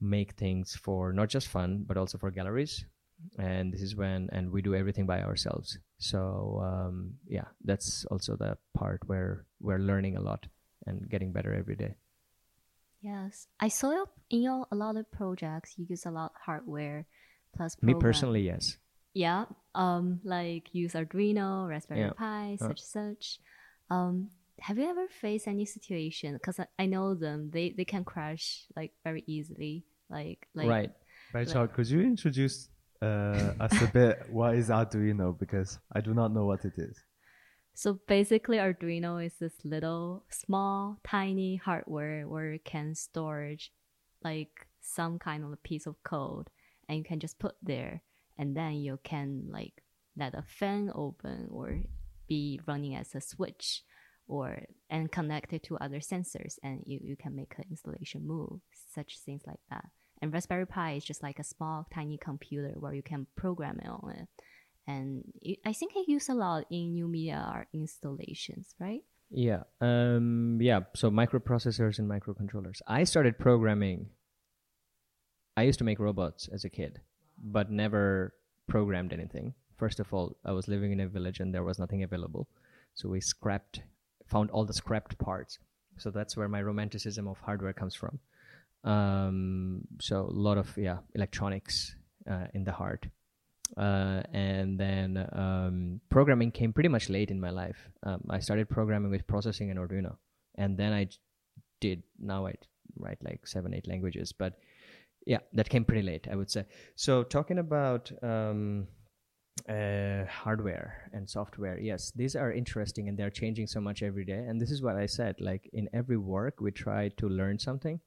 [0.00, 2.86] make things for not just fun, but also for galleries.
[3.38, 5.78] And this is when, and we do everything by ourselves.
[5.98, 10.46] So um, yeah, that's also the part where we're learning a lot
[10.86, 11.96] and getting better every day.
[13.04, 17.04] Yes, I saw in your a lot of projects you use a lot of hardware
[17.54, 17.76] plus.
[17.82, 18.78] Me personally, yes.
[19.12, 19.44] yeah,
[19.74, 22.16] um, like use Arduino, Raspberry Yeah.
[22.16, 22.68] Pi, Uh.
[22.68, 23.40] such such.
[23.90, 26.32] Um, have you ever faced any situation?
[26.32, 29.84] Because I, I know them, they they can crash like very easily.
[30.08, 30.90] Like like right.
[31.34, 32.70] Baichao, could you introduce
[33.02, 35.38] uh, us a bit what is Arduino?
[35.38, 36.96] Because I do not know what it is.
[37.74, 43.72] So basically, Arduino is this little, small, tiny hardware where you can storage
[44.22, 46.48] like some kind of a piece of code,
[46.88, 48.02] and you can just put there,
[48.38, 49.82] and then you can like
[50.16, 51.82] let a fan open or
[52.28, 53.82] be running as a switch,
[54.28, 58.60] or and connect it to other sensors, and you you can make an installation move,
[58.94, 59.86] such things like that.
[60.22, 63.88] And Raspberry Pi is just like a small, tiny computer where you can program it
[63.88, 64.28] on it
[64.86, 65.24] and
[65.64, 69.02] I think I use a lot in new media art installations, right?
[69.30, 69.62] Yeah.
[69.80, 70.80] Um, yeah.
[70.94, 72.80] So microprocessors and microcontrollers.
[72.86, 74.10] I started programming.
[75.56, 77.00] I used to make robots as a kid,
[77.42, 78.34] but never
[78.68, 79.54] programmed anything.
[79.78, 82.48] First of all, I was living in a village and there was nothing available.
[82.94, 83.80] So we scrapped,
[84.26, 85.58] found all the scrapped parts.
[85.96, 88.18] So that's where my romanticism of hardware comes from.
[88.84, 91.96] Um, so a lot of, yeah, electronics
[92.30, 93.06] uh, in the heart.
[93.76, 97.88] Uh, and then um, programming came pretty much late in my life.
[98.02, 100.16] Um, I started programming with processing and Arduino,
[100.56, 101.08] and then I
[101.80, 102.02] did.
[102.18, 102.54] Now I
[102.96, 104.54] write like seven, eight languages, but
[105.26, 106.66] yeah, that came pretty late, I would say.
[106.96, 108.86] So talking about um,
[109.68, 114.44] uh, hardware and software, yes, these are interesting and they're changing so much every day.
[114.48, 115.36] And this is what I said.
[115.40, 118.00] Like in every work, we try to learn something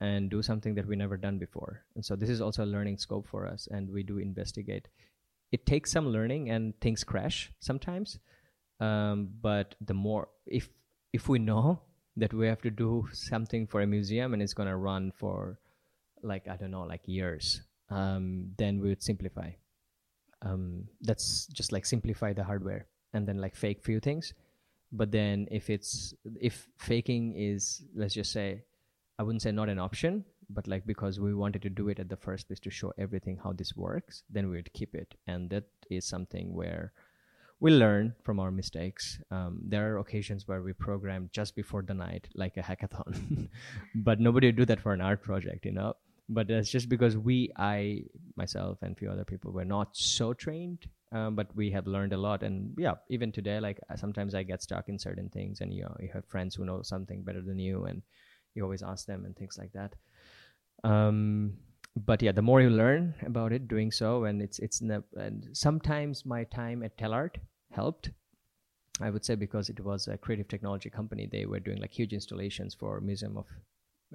[0.00, 1.84] and do something that we never done before.
[1.94, 4.88] And so this is also a learning scope for us, and we do investigate.
[5.52, 8.18] It takes some learning, and things crash sometimes.
[8.80, 10.68] Um, but the more, if
[11.12, 11.82] if we know
[12.16, 15.58] that we have to do something for a museum and it's gonna run for,
[16.22, 19.50] like I don't know, like years, um, then we would simplify.
[20.42, 24.32] Um, that's just like simplify the hardware and then like fake few things.
[24.92, 28.64] But then if it's if faking is let's just say
[29.20, 32.08] I wouldn't say not an option, but like because we wanted to do it at
[32.08, 35.14] the first place to show everything how this works, then we would keep it.
[35.26, 36.94] And that is something where
[37.60, 39.18] we learn from our mistakes.
[39.30, 43.50] Um, there are occasions where we program just before the night, like a hackathon,
[43.94, 45.92] but nobody would do that for an art project, you know.
[46.30, 48.04] But that's just because we, I,
[48.36, 50.86] myself, and a few other people were not so trained.
[51.12, 54.62] Um, but we have learned a lot, and yeah, even today, like sometimes I get
[54.62, 57.58] stuck in certain things, and you know, you have friends who know something better than
[57.58, 58.00] you, and
[58.54, 59.94] you always ask them and things like that.
[60.82, 61.54] Um,
[61.96, 65.48] but yeah the more you learn about it doing so and it's it's ne- and
[65.52, 67.36] sometimes my time at Tellart
[67.72, 68.10] helped
[69.00, 71.26] i would say because it was a creative technology company.
[71.30, 73.46] They were doing like huge installations for museum of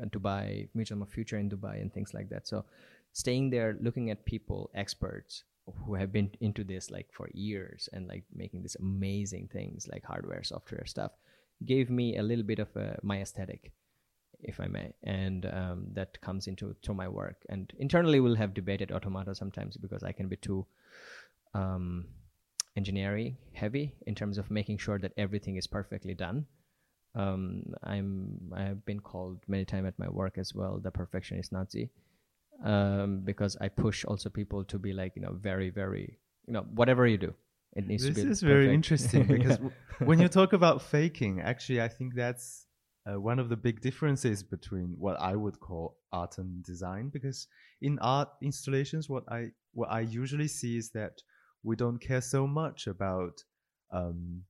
[0.01, 2.47] uh, dubai museum of future in dubai and things like that.
[2.47, 2.65] So
[3.13, 5.43] staying there looking at people experts
[5.85, 10.03] who have been into this like for years and like making these amazing things like
[10.05, 11.11] hardware software stuff
[11.65, 13.71] gave me a little bit of a, my aesthetic
[14.41, 17.43] if I may, and um, that comes into to my work.
[17.49, 20.65] And internally, we'll have debated automato sometimes because I can be too
[21.53, 22.05] um,
[22.75, 26.45] engineering heavy in terms of making sure that everything is perfectly done.
[27.15, 31.89] Um, I'm I've been called many times at my work as well the perfectionist Nazi
[32.63, 36.65] um, because I push also people to be like you know very very you know
[36.73, 37.33] whatever you do
[37.75, 39.69] it needs this to be This is very interesting because Yeah.
[40.07, 42.65] when you talk about faking, actually, I think that's
[43.07, 47.09] uh, one of the big differences between what I would call art and design.
[47.09, 47.47] Because
[47.81, 51.21] in art installations, what I what I usually see is that
[51.63, 53.43] we don't care so much about
[53.91, 54.43] um,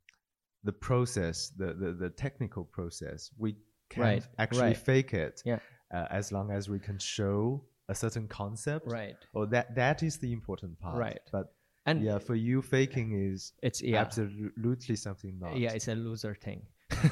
[0.63, 3.29] the process, the, the the technical process.
[3.37, 3.55] We
[3.89, 4.77] can Right, actually right.
[4.77, 5.59] fake it Yeah.
[5.93, 8.87] uh, as long as we can show a certain concept.
[8.87, 10.97] right Or that that is the important part.
[10.97, 11.19] Right.
[11.31, 11.53] But
[11.85, 15.57] and yeah, for you, faking is it's yeah absolutely something not.
[15.57, 16.63] yeah it's a loser thing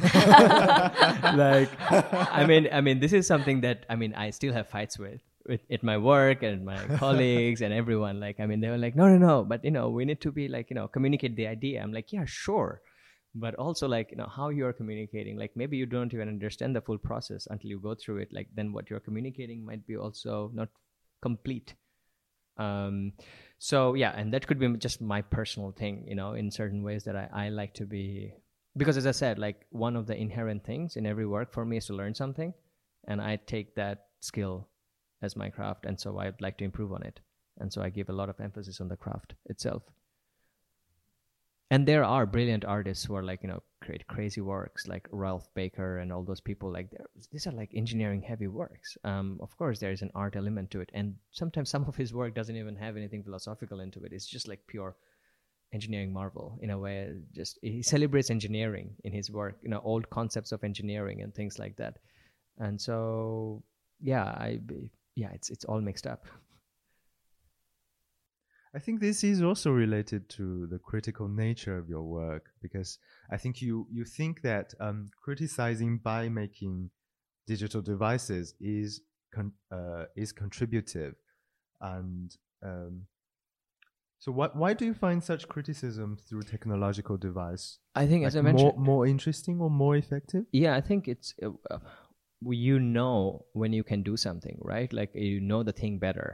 [1.36, 1.70] like
[2.32, 5.20] i mean i mean this is something that i mean i still have fights with
[5.46, 8.20] with at my work and my colleagues and everyone.
[8.20, 10.32] Like i mean they were like no no no but you know we need to
[10.32, 11.82] be like you know communicate the idea.
[11.82, 12.82] I'm like yeah sure.
[13.36, 16.82] But also like you know how you're communicating like maybe you don't even understand the
[16.82, 18.30] full process until you go through it.
[18.32, 20.70] Like then what you're communicating might be also not
[21.22, 21.74] complete.
[22.58, 23.14] Um
[23.58, 27.06] so yeah and that could be just my personal thing you know in certain ways
[27.06, 28.34] that i, I like to be
[28.76, 31.78] because as i said like one of the inherent things in every work for me
[31.78, 32.54] is to learn something
[33.08, 34.68] and i take that skill
[35.22, 37.20] as my craft and so i'd like to improve on it.
[37.60, 39.84] And so i give a lot of emphasis on the craft itself.
[41.70, 45.50] And there are brilliant artists who are like you know create crazy works like Ralf
[45.56, 46.90] Baecker and all those people like
[47.32, 48.98] these are like engineering heavy works.
[49.04, 52.14] Um, of course there is an art element to it and sometimes some of his
[52.14, 54.14] work doesn't even have anything philosophical into it.
[54.14, 54.96] It's just like pure
[55.74, 60.10] engineering marvel in a way just he celebrates engineering in his work you know old
[60.10, 61.98] concepts of engineering and things like that.
[62.60, 63.64] And so
[64.00, 64.60] yeah i
[65.16, 66.26] yeah it's it's all mixed up.
[68.76, 72.98] I think this is also related to the critical nature of your work because
[73.30, 76.90] I think you you think that um, criticizing by making
[77.46, 79.02] digital devices is
[79.34, 81.14] con- uh, is contributive,
[81.82, 83.06] and um,
[84.24, 87.66] so what why do you find such criticism through technological device
[87.96, 90.46] i think as i mentioned more more interesting or more effective?
[90.52, 91.80] yeah i think it's uh, uh,
[92.66, 96.30] you know when you can do something right like you know the thing better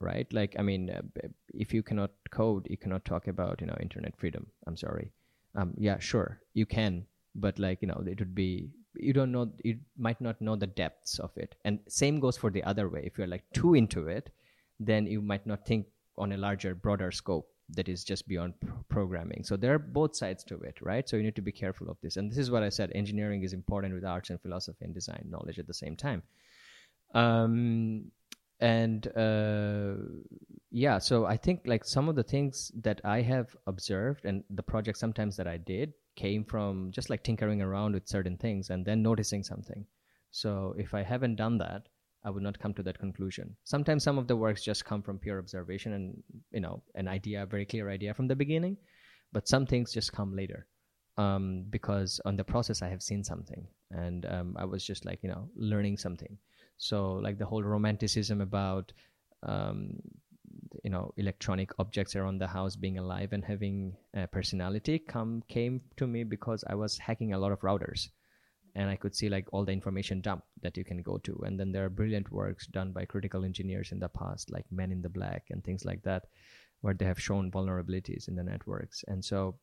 [0.00, 0.30] right?
[0.32, 1.02] Like, I mean, uh,
[1.54, 4.46] if you cannot code, you cannot talk about, you know, internet freedom.
[4.66, 5.12] I'm sorry.
[5.54, 9.52] Um, yeah, sure, you can, but like, you know, it would be, you don't know,
[9.62, 11.54] you might not know the depths of it.
[11.64, 13.02] And same goes for the other way.
[13.04, 14.30] If you're like too into it,
[14.80, 15.86] then you might not think
[16.18, 19.44] on a larger, broader scope that is just beyond pro- programming.
[19.44, 21.08] So there are both sides to it, right?
[21.08, 22.16] So you need to be careful of this.
[22.16, 25.24] And this is what I said engineering is important with arts and philosophy and design
[25.28, 26.22] knowledge at the same time.
[27.14, 28.10] Um,
[28.60, 29.94] and uh,
[30.70, 34.62] yeah, so I think like some of the things that I have observed and the
[34.62, 38.84] project sometimes that I did came from just like tinkering around with certain things and
[38.84, 39.84] then noticing something.
[40.30, 41.88] So if I haven't done that,
[42.24, 43.56] I would not come to that conclusion.
[43.64, 47.42] Sometimes some of the works just come from pure observation and you know an idea,
[47.42, 48.76] a very clear idea from the beginning,
[49.32, 50.66] but some things just come later
[51.18, 55.22] um, because on the process I have seen something and um, I was just like
[55.22, 56.38] you know learning something.
[56.78, 58.92] So like the whole romanticism about
[59.42, 60.00] um,
[60.84, 65.80] you know electronic objects around the house being alive and having a personality come came
[65.96, 68.08] to me because I was hacking a lot of routers
[68.74, 71.42] and I could see like all the information dump that you can go to.
[71.44, 74.92] And then there are brilliant works done by critical engineers in the past, like Men
[74.92, 76.24] in the Black and things like that,
[76.80, 79.04] where they have shown vulnerabilities in the networks.
[79.08, 79.56] And so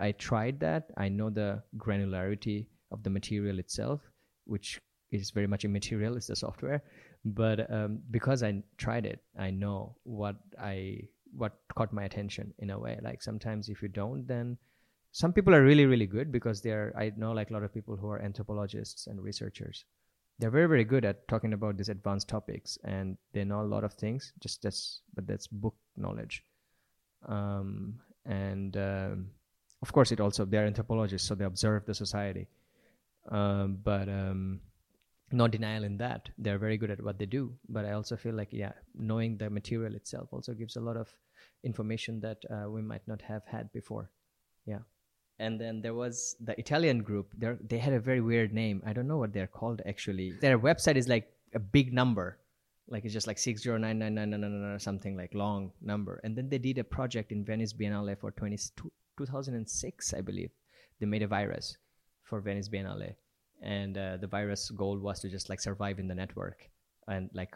[0.00, 0.90] I tried that.
[0.96, 4.00] I know the granularity of the material itself,
[4.44, 4.80] which
[5.10, 6.82] is very much immaterial, it's the software.
[7.24, 12.70] But um, because I tried it, I know what I what caught my attention in
[12.70, 12.98] a way.
[13.02, 14.58] Like sometimes if you don't, then
[15.14, 17.96] some people are really really good because they're i know like a lot of people
[17.96, 19.84] who are anthropologists and researchers.
[20.40, 23.84] They're very very good at talking about these advanced topics and they know a lot
[23.84, 26.42] of things just that's but that's book knowledge.
[27.28, 29.30] Um, and um,
[29.82, 32.48] of course it also they're anthropologists so they observe the society.
[33.30, 34.60] Um, but um,
[35.30, 36.28] no denial in that.
[36.38, 37.54] They're very good at what they do.
[37.68, 41.08] But i also feel like yeah knowing the material itself also gives a lot of
[41.62, 44.10] information that uh, we might not have had before.
[44.66, 44.82] Yeah
[45.38, 47.32] and then there was the Italian group.
[47.36, 48.82] They they had a very weird name.
[48.86, 50.32] I don't know what they're called actually.
[50.40, 52.38] Their website is like a big number,
[52.88, 55.72] like it's just like six zero nine nine nine nine nine or something like long
[55.80, 56.20] number.
[56.24, 58.56] And then they did a project in Venice Biennale for 20,
[59.18, 60.50] 2006, I believe.
[61.00, 61.76] They made a virus
[62.22, 63.14] for Venice Biennale,
[63.62, 66.68] and uh, the virus goal was to just like survive in the network
[67.08, 67.54] and like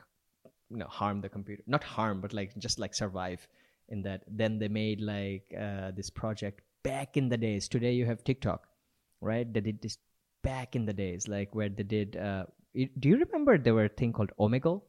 [0.71, 3.47] you know harm the computer, not harm, but like just like survive
[3.89, 4.25] in that.
[4.27, 7.69] Then they made like uh, this project back in the days.
[7.69, 8.67] Today you have TikTok,
[9.21, 9.53] right?
[9.53, 9.99] They did this
[10.43, 12.17] back in the days, like where they did.
[12.17, 14.83] Uh, do you remember there were a thing called Omegle,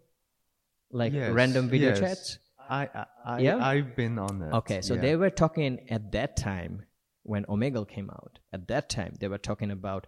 [0.91, 2.00] like Yes, random video yes.
[2.00, 2.39] chats?
[2.70, 3.58] I, I, I Yeah?
[3.72, 4.54] I've been on it.
[4.54, 5.02] Okay, so yeah.
[5.02, 6.84] they were talking at that time
[7.24, 8.39] when Omegle came out.
[8.54, 10.08] At that time, they were talking about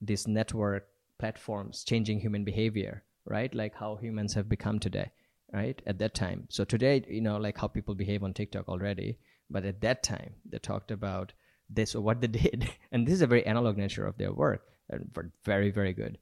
[0.00, 3.54] these network platforms changing human behavior, right?
[3.54, 5.12] Like how humans have become today,
[5.52, 5.80] right?
[5.86, 6.46] At that time.
[6.50, 9.18] So today, you know, like how people behave on TikTok already.
[9.54, 11.32] But at that time, they talked about
[11.70, 12.68] this or what they did.
[12.92, 16.18] And this is a very analog nature of their work, and for very, very good.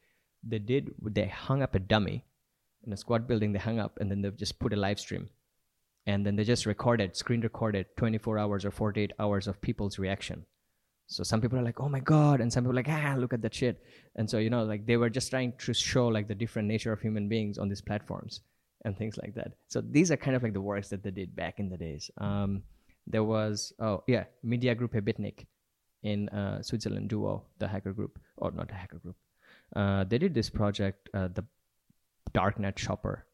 [0.52, 2.24] They did, they hung up a dummy
[2.86, 5.30] in a squad building, they hung up and then they just put a live stream
[6.06, 10.44] and then they just recorded, screen recorded 24 hours or 48 hours of people's reaction.
[11.06, 13.34] So some people are like, "Oh my god," and some people are like, "Ah, look
[13.34, 13.82] at that shit."
[14.16, 16.92] And so you know, like they were just trying to show like the different nature
[16.92, 18.40] of human beings on these platforms
[18.84, 19.52] and things like that.
[19.68, 22.10] So these are kind of like the works that they did back in the days.
[22.18, 22.62] Um,
[23.06, 25.46] there was oh yeah, Mediengruppe Bitnik
[26.02, 29.16] in uh, Switzerland, Duo, the hacker group, or not a hacker group.
[29.74, 31.44] Uh, they did this project, uh, the
[32.34, 33.24] Darknet Shopper.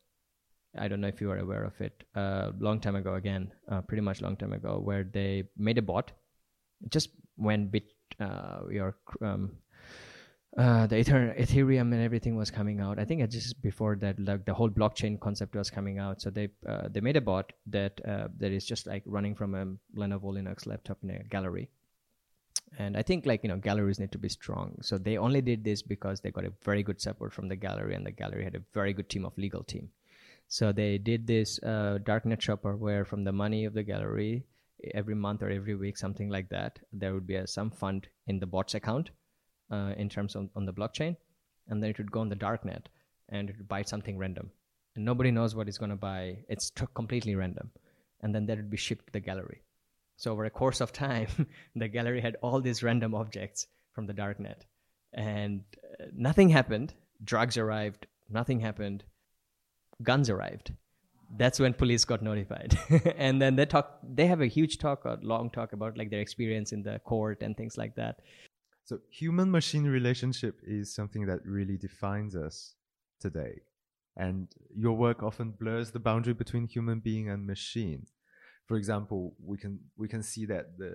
[0.79, 2.05] I don't know if you are aware of it.
[2.14, 5.79] A uh, long time ago, again, uh, pretty much long time ago, where they made
[5.79, 6.12] a bot
[6.91, 7.85] just when bit
[8.21, 9.53] uh, your um,
[10.59, 12.99] uh, the Ether- Ethereum and everything was coming out.
[12.99, 16.21] I think just before that, like the whole blockchain concept was coming out.
[16.21, 19.55] So they uh, they made a bot that uh, that is just like running from
[19.55, 21.71] a Lenovo Linux laptop in a gallery.
[22.77, 24.79] And I think like you know galleries need to be strong.
[24.83, 27.95] So they only did this because they got a very good support from the gallery,
[27.95, 29.91] and the gallery had a very good team of legal team.
[30.49, 34.47] So they did this uh, darknet shopper where from the money of the gallery
[34.95, 38.39] every month or every week, something like that, there would be a, some fund in
[38.41, 39.11] the bot's account
[39.71, 41.16] uh, in terms of on the blockchain,
[41.69, 42.87] and then it would go on the darknet
[43.29, 44.51] and it would buy something random,
[44.97, 46.39] and nobody knows what it's going to buy.
[46.49, 47.71] It's t- completely random,
[48.23, 49.62] and then that would be shipped to the gallery.
[50.16, 51.29] So over a course of time,
[51.77, 54.62] the gallery had all these random objects from the darknet,
[55.12, 55.62] and
[56.01, 56.95] uh, nothing happened.
[57.23, 58.07] Drugs arrived.
[58.31, 59.05] Nothing happened
[60.03, 60.73] guns arrived
[61.37, 62.79] that's when police got notified
[63.16, 66.21] and then they talk they have a huge talk a long talk about like their
[66.21, 68.21] experience in the court and things like that
[68.89, 72.74] So human machine relationship is something that really defines us
[73.20, 73.61] today.
[74.16, 78.07] and your work often blurs the boundary between human being and machine.
[78.66, 80.95] For example, we can we can see that the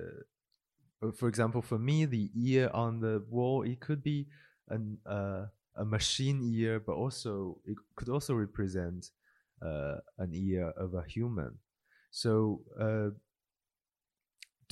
[1.04, 4.28] uh, for example, for me, the ear on the wall it could be
[4.70, 9.12] an uh, a machine ear, but also it could also represent
[9.62, 11.60] uh, an ear of a human.
[12.12, 13.10] So, uh,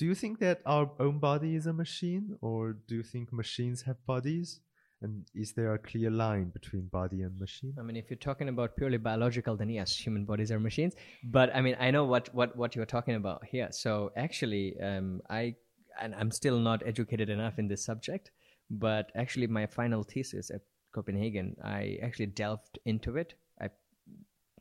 [0.01, 3.83] do you think that our own body is a machine, or do you think machines
[3.83, 4.59] have bodies?
[5.03, 7.75] And is there a clear line between body and machine?
[7.79, 10.95] I mean, if you're talking about purely biological, then yes, human bodies are machines.
[11.23, 13.67] But I mean, I know what what what you're talking about here.
[13.69, 15.53] So actually, um, I
[16.01, 18.31] and I'm still not educated enough in this subject.
[18.71, 20.61] But actually, my final thesis at
[20.95, 23.35] Copenhagen, I actually delved into it.
[23.61, 23.69] I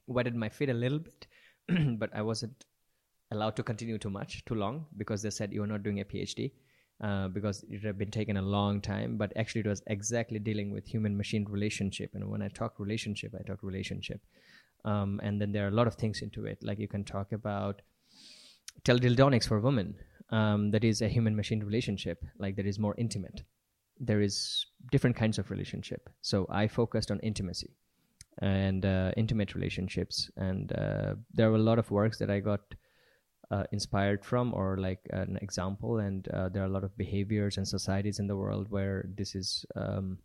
[0.06, 1.26] wetted my feet a little bit,
[1.98, 2.66] but I wasn't
[3.30, 6.52] allowed to continue too much, too long, because they said you're not doing a PhD.
[7.02, 10.70] Uh, because it had been taken a long time, but actually it was exactly dealing
[10.70, 12.10] with human-machine relationship.
[12.12, 14.20] And when I talk relationship, I talk relationship.
[14.84, 16.58] Um, and then there are a lot of things into it.
[16.62, 17.80] Like you can talk about
[18.84, 19.94] teledildonics for women.
[20.28, 22.22] Um, that is a human-machine relationship.
[22.38, 23.44] Like that is more intimate.
[23.98, 26.10] There is different kinds of relationship.
[26.20, 27.70] So I focused on intimacy
[28.42, 30.30] and uh, intimate relationships.
[30.36, 32.60] And uh, there were a lot of works that I got
[33.50, 35.98] uh, inspired from or like an example.
[35.98, 39.34] And uh, there are a lot of behaviors and societies in the world where this
[39.34, 40.18] is um,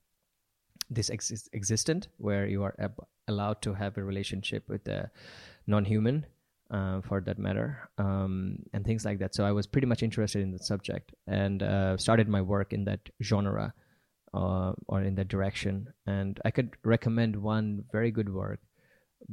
[0.89, 5.09] this ex- existent where you are ab- allowed to have a relationship with a
[5.65, 6.25] non-human
[6.71, 9.33] uh, for that matter um, and things like that.
[9.33, 12.85] So i was pretty much interested in the subject and uh, started my work in
[12.85, 13.73] that genre
[14.33, 15.87] uh, or in that direction.
[16.05, 18.59] And i could recommend one very good work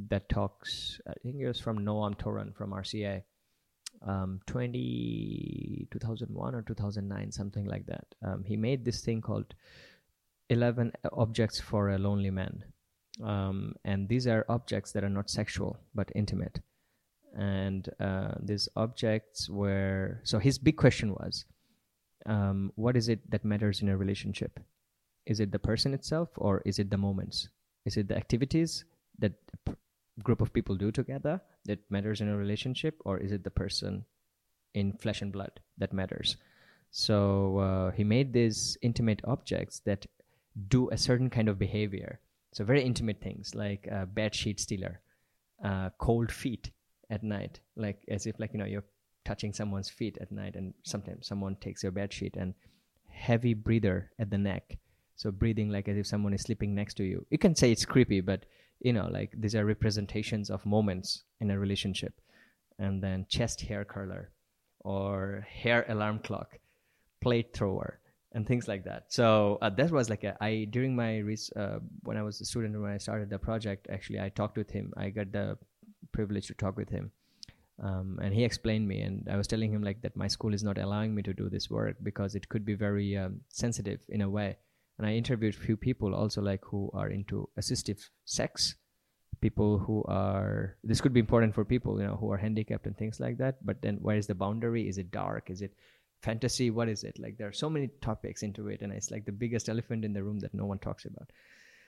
[0.09, 3.21] that talks i think it was from noam toran from rca
[4.07, 8.05] um, 20, 2001 or 2009, something like that.
[8.25, 9.53] Um, he made this thing called
[10.49, 12.63] 11 Objects for a Lonely Man.
[13.23, 16.59] Um, and these are objects that are not sexual but intimate.
[17.35, 21.45] And uh, these objects were so his big question was
[22.25, 24.59] um, what is it that matters in a relationship?
[25.25, 27.49] Is it the person itself or is it the moments?
[27.85, 28.85] Is it the activities
[29.19, 29.33] that
[30.21, 34.05] group of people do together that matters in a relationship or is it the person
[34.73, 36.37] in flesh and blood that matters?
[36.91, 40.05] So uh, he made these intimate objects that
[40.67, 42.19] do a certain kind of behavior.
[42.51, 45.01] So very intimate things like uh, bed sheet stealer
[45.63, 46.69] uh, cold feet
[47.09, 48.83] at night like as if like you know you're
[49.25, 52.53] touching someone's feet at night and sometimes someone takes your bed sheet and
[53.09, 54.77] heavy breather at the neck.
[55.15, 57.25] So breathing like as if someone is sleeping next to you.
[57.29, 58.45] You can say it's creepy but
[58.83, 62.13] you know like these are representations of moments in a relationship.
[62.79, 64.31] And then chest hair curler
[64.79, 66.59] or hair alarm clock
[67.21, 67.99] plate thrower
[68.33, 69.05] and things like that.
[69.09, 72.45] So uh, that was like a, I during my res- uh, when i was a
[72.45, 74.93] student when i started the project actually i talked with him.
[74.97, 75.57] I got the
[76.11, 77.11] privilege to talk with him.
[77.81, 80.63] Um, and he explained me and i was telling him like that my school is
[80.63, 84.21] not allowing me to do this work because it could be very um, sensitive in
[84.21, 84.57] a way
[84.97, 88.75] and I interviewed a few people also like who are into assistive sex
[89.41, 92.97] people who are this could be important for people you know who are handicapped and
[92.97, 94.87] things like that but then where is the boundary?
[94.87, 95.49] Is it dark?
[95.49, 95.73] Is it
[96.21, 96.69] fantasy?
[96.69, 97.19] What is it?
[97.19, 100.13] Like there are so many topics into it and it's like the biggest elephant in
[100.13, 101.29] the room that no one talks about.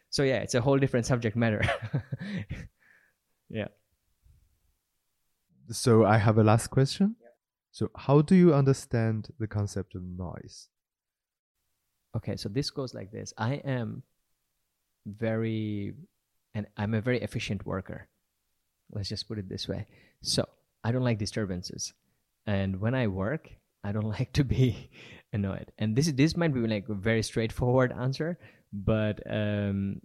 [0.10, 1.64] So yeah it's a whole different subject matter.
[3.50, 3.68] Yeah.
[5.70, 7.16] So I have a last question.
[7.72, 10.70] So how do you understand the concept of noise?
[12.16, 13.34] Okay so this goes like this.
[13.38, 14.04] I am
[15.06, 15.94] very
[16.54, 18.08] and i'm a very efficient worker.
[18.92, 19.86] Let's just put it this way.
[20.22, 20.48] So
[20.84, 21.94] i don't like disturbances.
[22.48, 23.50] And when i work
[23.84, 24.90] i don't like to be
[25.34, 25.72] annoyed.
[25.78, 28.40] And this this might be like a very straightforward answer
[28.74, 30.02] but um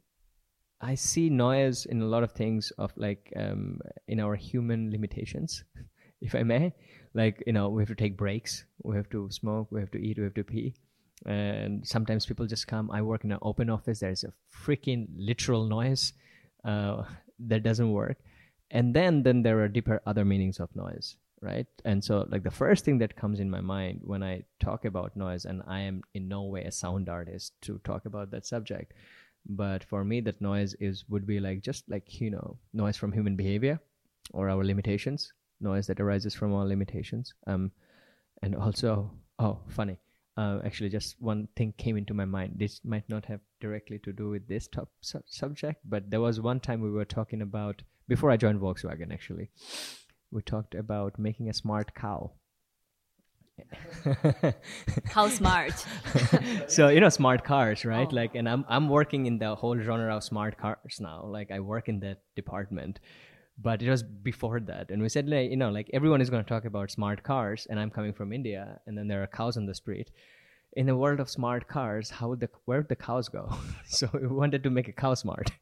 [0.80, 5.64] i see noise in a lot of things of like um in our human limitations
[6.20, 6.72] if i may.
[7.12, 9.98] Like you know we have to take breaks we have to smoke we have to
[9.98, 10.74] eat we have to pee
[11.26, 14.00] and sometimes people just come i work in an open office.
[14.00, 14.32] There's a
[14.64, 16.12] freaking literal noise
[16.64, 17.02] uh,
[17.38, 18.18] that doesn't work.
[18.70, 21.66] And then then there are deeper other meanings of noise right?
[21.86, 25.16] And so like the first thing that comes in my mind when i talk about
[25.16, 28.92] noise and i am in no way a sound artist to talk about that subject
[29.46, 33.10] but for me that noise is would be like just like you know noise from
[33.10, 33.80] human behavior
[34.32, 37.34] or our limitations noise that arises from our limitations.
[37.46, 37.70] Um
[38.42, 39.98] and also oh funny
[40.36, 42.54] uh, actually just one thing came into my mind.
[42.56, 46.40] This might not have directly to do with this top su- subject but there was
[46.40, 49.50] one time we were talking about before i joined volkswagen actually
[50.30, 52.32] we talked about making a smart cow.
[55.04, 55.84] How smart.
[56.68, 58.08] so you know smart cars right?
[58.10, 58.14] Oh.
[58.14, 61.24] like and i'm i'm working in the whole genre of smart cars now.
[61.26, 63.00] Like i work in that department
[63.62, 64.90] but it was before that.
[64.90, 67.66] And we said like you know like everyone is going to talk about smart cars
[67.68, 70.10] and i'm coming from india and then there are cows on the street.
[70.74, 73.52] In the world of smart cars how would the where would the cows go?
[73.86, 75.50] So we wanted to make a cow smart.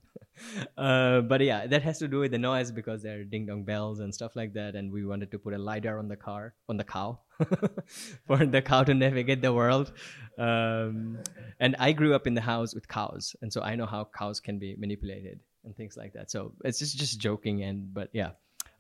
[0.77, 3.65] Uh, but yeah that has to do with the noise because there are ding dong
[3.65, 6.55] bells and stuff like that and we wanted to put a lidar on the car
[6.69, 7.19] on the cow
[8.29, 9.91] for the cow to navigate the world.
[10.39, 11.19] Um,
[11.59, 14.39] and i grew up in the house with cows and so i know how cows
[14.39, 18.32] can be manipulated and things like that so it's just just joking and but yeah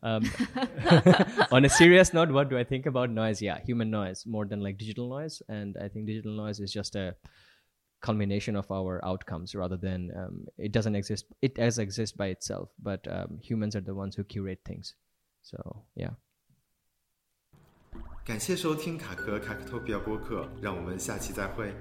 [0.01, 0.23] um,
[1.51, 4.61] on a serious note what do i think about noise yeah human noise more than
[4.61, 7.15] like digital noise and i think digital noise is just a
[8.01, 12.69] culmination of our outcomes rather than um, it doesn't exist it does exist by itself
[12.81, 14.93] but um, humans are the ones who curate things
[15.41, 16.11] so yeah
[18.25, 21.73] 感谢收听卡壳卡克托比亚播客，让我们下期再会。